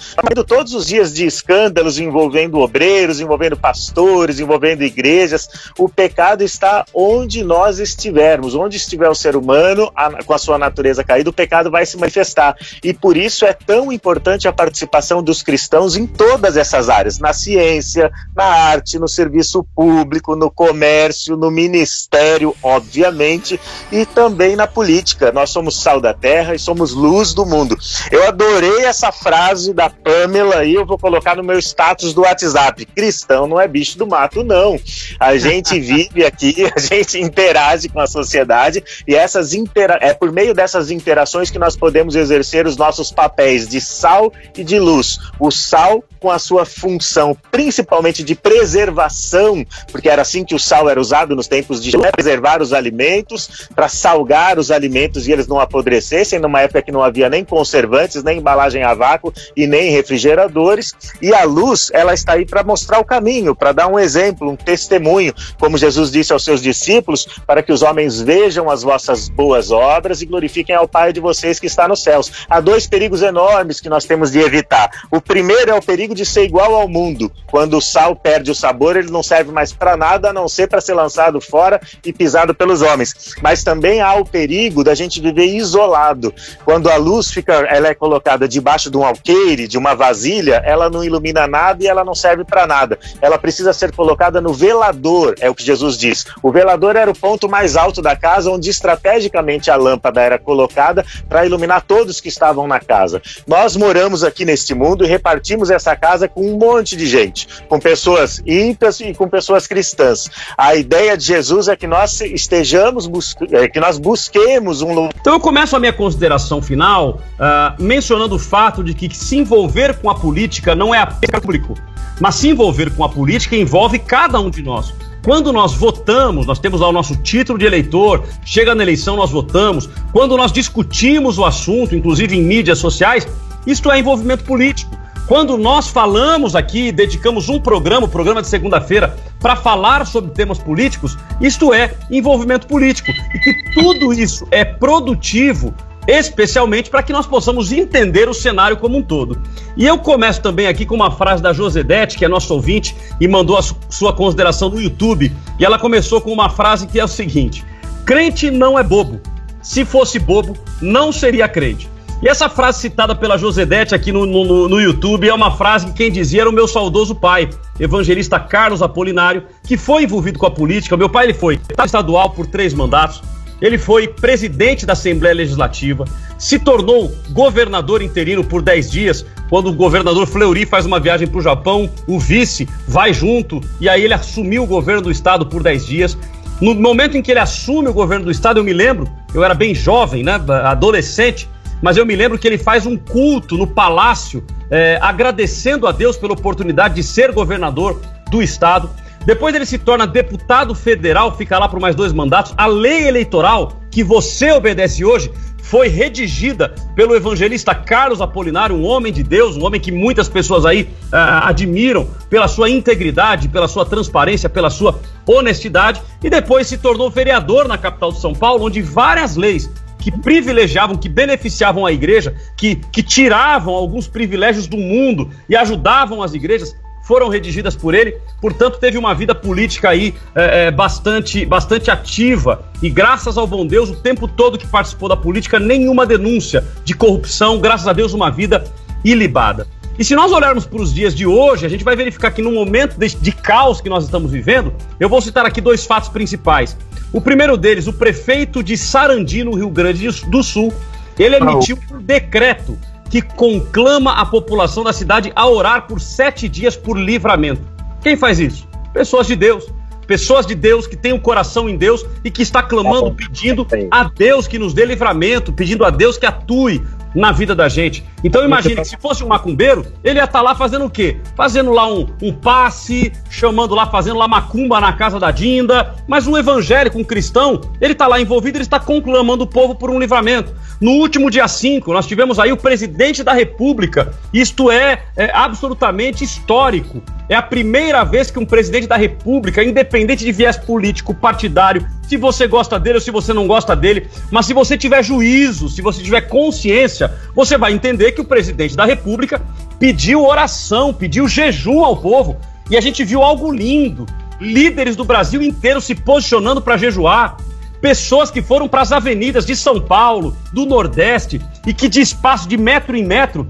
[0.48, 5.72] todos os dias de escândalos envolvendo obreiros, envolvendo pastores, envolvendo igrejas.
[5.78, 10.58] O pecado está onde nós estivermos, onde estiver o ser humano a, com a sua
[10.58, 12.56] natureza caída, o pecado vai se manifestar.
[12.84, 17.34] E por isso é tão importante a participação dos cristãos em todas essas áreas, na
[17.34, 23.60] ciência, na arte, no serviço público, no comércio, no ministério, obviamente,
[23.92, 25.32] e também na política.
[25.32, 27.78] Nós somos sal da terra e somos luz do mundo.
[28.12, 32.86] Eu adorei essa frase da Pamela aí, eu vou colocar no meu status do WhatsApp.
[32.86, 34.80] Cristão não é bicho do mato, não.
[35.20, 40.32] A gente vive aqui, a gente interage com a sociedade e essas intera é por
[40.32, 45.20] meio dessas interações que nós podemos exercer os nossos papéis de sal e de luz.
[45.40, 50.90] O sal com a sua função, principalmente de preservação, porque era assim que o sal
[50.90, 55.60] era usado nos tempos de preservar os alimentos, para salgar os alimentos e eles não
[55.60, 60.94] apodrecessem, numa época que não havia nem conservantes, nem embalagem a vácuo e nem refrigeradores.
[61.22, 64.56] E a luz, ela está aí para mostrar o caminho, para dar um exemplo, um
[64.56, 69.72] testemunho, como Jesus disse aos seus discípulos, para que os homens vejam as vossas boas
[69.72, 72.46] obras e glorifiquem ao Pai de vocês que está nos céus.
[72.50, 74.90] Há dois perigos enormes que nós temos de evitar.
[75.12, 77.32] O primeiro é o perigo de ser igual ao mundo.
[77.48, 80.68] Quando o sal perde o sabor, ele não serve mais para nada a não ser
[80.68, 83.36] para ser lançado fora e pisado pelos homens.
[83.42, 86.34] Mas também há o perigo da gente viver isolado.
[86.64, 90.90] Quando a luz fica, ela é colocada debaixo de um alqueire, de uma vasilha, ela
[90.90, 93.00] não ilumina nada e ela não serve para nada.
[93.22, 96.26] Ela precisa ser colocada no velador, é o que Jesus diz.
[96.42, 101.06] O velador era o ponto mais alto da casa, onde estrategicamente a lâmpada era colocada
[101.28, 103.22] para iluminar todos que estavam na casa.
[103.48, 107.79] Nós moramos aqui neste mundo e repartimos essa casa com um monte de gente, com
[107.80, 110.30] pessoas ímpias e com pessoas cristãs.
[110.58, 113.10] A ideia de Jesus é que nós estejamos,
[113.52, 115.12] é, que nós busquemos um lugar.
[115.20, 119.98] Então eu começo a minha consideração final uh, mencionando o fato de que se envolver
[120.00, 121.74] com a política não é apenas público,
[122.20, 124.94] mas se envolver com a política envolve cada um de nós.
[125.24, 129.32] Quando nós votamos, nós temos lá o nosso título de eleitor, chega na eleição, nós
[129.32, 129.90] votamos.
[130.14, 133.28] Quando nós discutimos o assunto, inclusive em mídias sociais,
[133.68, 134.98] isto é envolvimento político.
[135.30, 140.58] Quando nós falamos aqui, dedicamos um programa, o programa de segunda-feira, para falar sobre temas
[140.58, 143.12] políticos, isto é envolvimento político.
[143.12, 145.72] E que tudo isso é produtivo
[146.08, 149.40] especialmente para que nós possamos entender o cenário como um todo.
[149.78, 153.28] E eu começo também aqui com uma frase da Josedete, que é nosso ouvinte e
[153.28, 155.32] mandou a sua consideração no YouTube.
[155.60, 157.64] E ela começou com uma frase que é o seguinte:
[158.04, 159.22] crente não é bobo.
[159.62, 161.88] Se fosse bobo, não seria crente.
[162.22, 165.94] E essa frase citada pela Josedete aqui no, no, no, YouTube é uma frase que
[165.94, 167.50] quem dizia era o meu saudoso pai,
[167.80, 170.98] evangelista Carlos Apolinário, que foi envolvido com a política.
[170.98, 173.24] Meu pai ele foi estadual por três mandatos,
[173.62, 176.04] ele foi presidente da Assembleia Legislativa,
[176.38, 181.40] se tornou governador interino por dez dias, quando o governador Fleury faz uma viagem para
[181.40, 185.64] o Japão, o vice vai junto, e aí ele assumiu o governo do estado por
[185.64, 186.18] dez dias.
[186.60, 189.54] No momento em que ele assume o governo do estado, eu me lembro, eu era
[189.54, 190.34] bem jovem, né,
[190.66, 191.48] adolescente,
[191.82, 196.18] mas eu me lembro que ele faz um culto no palácio, é, agradecendo a Deus
[196.18, 198.90] pela oportunidade de ser governador do estado.
[199.26, 202.54] Depois ele se torna deputado federal, fica lá por mais dois mandatos.
[202.58, 209.14] A lei eleitoral que você obedece hoje foi redigida pelo evangelista Carlos Apolinário, um homem
[209.14, 213.86] de Deus, um homem que muitas pessoas aí uh, admiram pela sua integridade, pela sua
[213.86, 218.82] transparência, pela sua honestidade, e depois se tornou vereador na capital de São Paulo, onde
[218.82, 219.70] várias leis
[220.00, 226.24] que privilegiavam, que beneficiavam a igreja, que, que tiravam alguns privilégios do mundo e ajudavam
[226.24, 231.44] as igrejas, foram redigidas por ele, portanto teve uma vida política aí é, é, bastante,
[231.44, 236.06] bastante ativa e graças ao bom Deus, o tempo todo que participou da política, nenhuma
[236.06, 238.64] denúncia de corrupção, graças a Deus uma vida
[239.04, 239.68] ilibada.
[240.00, 242.54] E se nós olharmos para os dias de hoje, a gente vai verificar que no
[242.54, 246.78] momento de, de, caos que nós estamos vivendo, eu vou citar aqui dois fatos principais.
[247.12, 250.74] O primeiro deles, o prefeito de Sarandi, no Rio Grande do Sul,
[251.18, 252.80] ele emitiu um decreto
[253.10, 257.62] que conclama a população da cidade a orar por sete dias por livramento.
[258.02, 258.66] Quem faz isso?
[258.94, 259.68] Pessoas de Deus.
[260.08, 263.68] Pessoas de Deus que têm o um coração em Deus e que está clamando, pedindo
[263.92, 266.82] a Deus que nos dê livramento, pedindo a Deus que atue
[267.14, 268.06] na vida da gente.
[268.24, 271.18] Então imagine que se fosse um macumbeiro, ele ia estar tá lá fazendo o quê?
[271.36, 275.96] Fazendo lá um, um passe, chamando lá, fazendo lá macumba na casa da Dinda.
[276.08, 279.90] Mas um evangélico, um cristão, ele está lá envolvido, ele está conclamando o povo por
[279.90, 280.54] um livramento.
[280.80, 284.14] No último dia 5, nós tivemos aí o presidente da República.
[284.34, 287.02] Isto é, é absolutamente histórico.
[287.30, 292.18] É a primeira vez que um presidente da República, independente de viés político, partidário, se
[292.18, 295.80] você gosta dele ou se você não gosta dele, mas se você tiver juízo, se
[295.80, 299.40] você tiver consciência, você vai entender que o presidente da República
[299.78, 302.36] pediu oração, pediu jejum ao povo.
[302.68, 304.08] E a gente viu algo lindo.
[304.42, 307.38] Líderes do Brasil inteiro se posicionando para jejuar.
[307.80, 312.50] Pessoas que foram para as avenidas de São Paulo, do Nordeste, e que de espaço
[312.50, 313.48] de metro em metro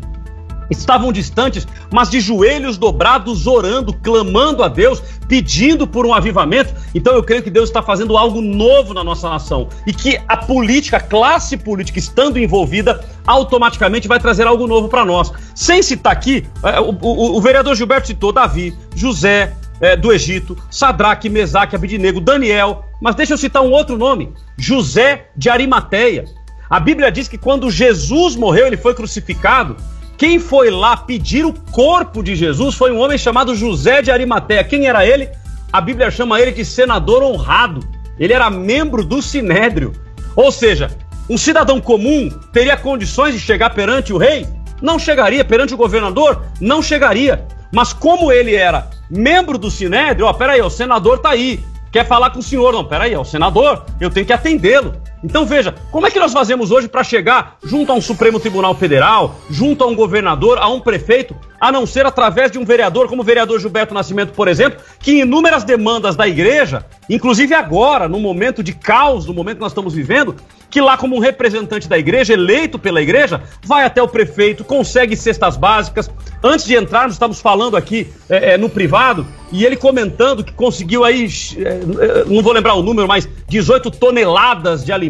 [0.69, 6.73] estavam distantes, mas de joelhos dobrados, orando, clamando a Deus, pedindo por um avivamento.
[6.93, 10.37] Então eu creio que Deus está fazendo algo novo na nossa nação e que a
[10.37, 15.31] política, a classe política estando envolvida, automaticamente vai trazer algo novo para nós.
[15.53, 20.57] Sem citar aqui, é, o, o, o, vereador Gilberto citou Davi, José é, do Egito,
[20.69, 26.25] Sadraque, Mesaque, Abidinego, Daniel, mas deixa eu citar um outro nome: José de Arimateia.
[26.69, 29.75] A Bíblia diz que quando Jesus morreu, ele foi crucificado.
[30.19, 34.65] Quem foi lá pedir o corpo de Jesus foi um homem chamado José de Arimateia.
[34.65, 35.29] Quem era ele?
[35.71, 37.87] A Bíblia chama ele de senador honrado.
[38.19, 39.93] Ele era membro do sinédrio.
[40.35, 40.91] Ou seja,
[41.29, 44.45] um cidadão comum teria condições de chegar perante o rei?
[44.81, 45.45] Não chegaria.
[45.45, 46.43] Perante o governador?
[46.59, 47.47] Não chegaria.
[47.71, 51.63] Mas como ele era membro do sinédrio, ó, peraí, o senador tá aí.
[51.93, 52.73] Quer falar com o senhor?
[52.73, 54.95] Não, peraí, é o senador, eu tenho que atendê-lo.
[55.23, 58.73] Então veja, como é que nós fazemos hoje para chegar junto a um Supremo Tribunal
[58.75, 63.07] Federal, junto a um governador, a um prefeito, a não ser através de um vereador,
[63.07, 68.19] como o vereador Gilberto Nascimento, por exemplo, que inúmeras demandas da igreja, inclusive agora, no
[68.19, 70.35] momento de caos, no momento que nós estamos vivendo,
[70.69, 75.15] que lá, como um representante da igreja, eleito pela igreja, vai até o prefeito, consegue
[75.15, 76.09] cestas básicas.
[76.43, 81.03] Antes de entrarmos, estamos falando aqui é, é, no privado, e ele comentando que conseguiu
[81.03, 85.08] aí, é, não vou lembrar o número, mas 18 toneladas de alimentos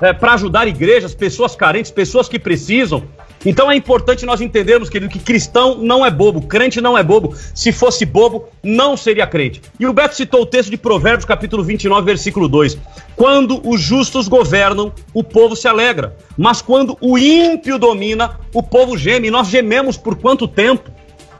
[0.00, 3.04] é, para ajudar igrejas, pessoas carentes, pessoas que precisam.
[3.44, 7.34] Então é importante nós entendermos, querido, que cristão não é bobo, crente não é bobo.
[7.54, 9.60] Se fosse bobo, não seria crente.
[9.78, 12.78] E o Beto citou o texto de Provérbios, capítulo 29, versículo 2.
[13.14, 16.16] Quando os justos governam, o povo se alegra.
[16.38, 19.28] Mas quando o ímpio domina, o povo geme.
[19.28, 20.90] E nós gememos por quanto tempo?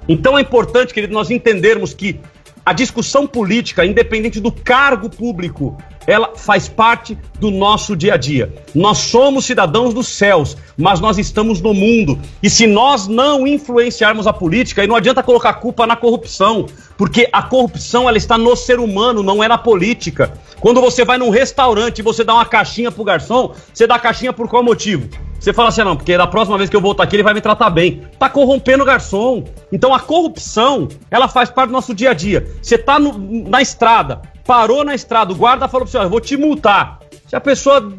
[0.07, 2.21] Então é importante, querido, nós entendermos que
[2.65, 8.55] a discussão política, independente do cargo público, ela faz parte do nosso dia a dia.
[8.75, 12.19] Nós somos cidadãos dos céus, mas nós estamos no mundo.
[12.43, 17.29] E se nós não influenciarmos a política, aí não adianta colocar culpa na corrupção, porque
[17.33, 20.33] a corrupção ela está no ser humano, não é na política.
[20.61, 24.01] Quando você vai num restaurante e você dá uma caixinha pro garçom, você dá a
[24.01, 25.09] caixinha por qual motivo?
[25.45, 27.35] Você fala assim, ah, não, porque da próxima vez que eu voltar aqui ele vai
[27.35, 28.01] me tratar bem.
[28.19, 29.45] Tá corrompendo o garçom.
[29.71, 32.49] Então a corrupção, ela faz parte do nosso dia a dia.
[32.63, 36.19] Você tá no, na estrada, parou na estrada, o guarda falou você, ó, eu vou
[36.19, 36.99] te multar.
[37.29, 37.93] Se a pessoa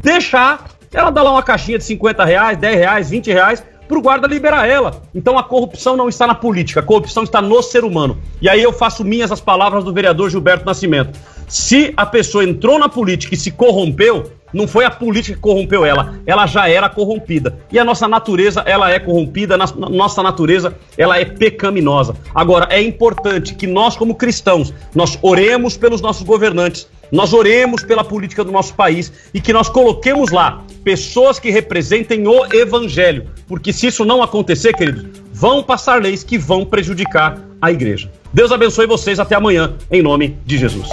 [0.00, 4.28] deixar, ela dá lá uma caixinha de 50 reais, 10 reais, 20 reais, pro guarda
[4.28, 5.02] liberar ela.
[5.12, 8.16] Então a corrupção não está na política, a corrupção está no ser humano.
[8.40, 11.18] E aí eu faço minhas as palavras do vereador Gilberto Nascimento.
[11.48, 15.84] Se a pessoa entrou na política e se corrompeu, não foi a política que corrompeu
[15.84, 17.58] ela, ela já era corrompida.
[17.70, 22.14] E a nossa natureza, ela é corrompida, nossa natureza, ela é pecaminosa.
[22.34, 28.02] Agora, é importante que nós, como cristãos, nós oremos pelos nossos governantes, nós oremos pela
[28.02, 33.28] política do nosso país e que nós coloquemos lá pessoas que representem o evangelho.
[33.46, 38.10] Porque se isso não acontecer, queridos, vão passar leis que vão prejudicar a igreja.
[38.32, 40.88] Deus abençoe vocês até amanhã, em nome de Jesus.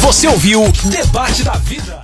[0.00, 2.03] Você ouviu Debate da Vida.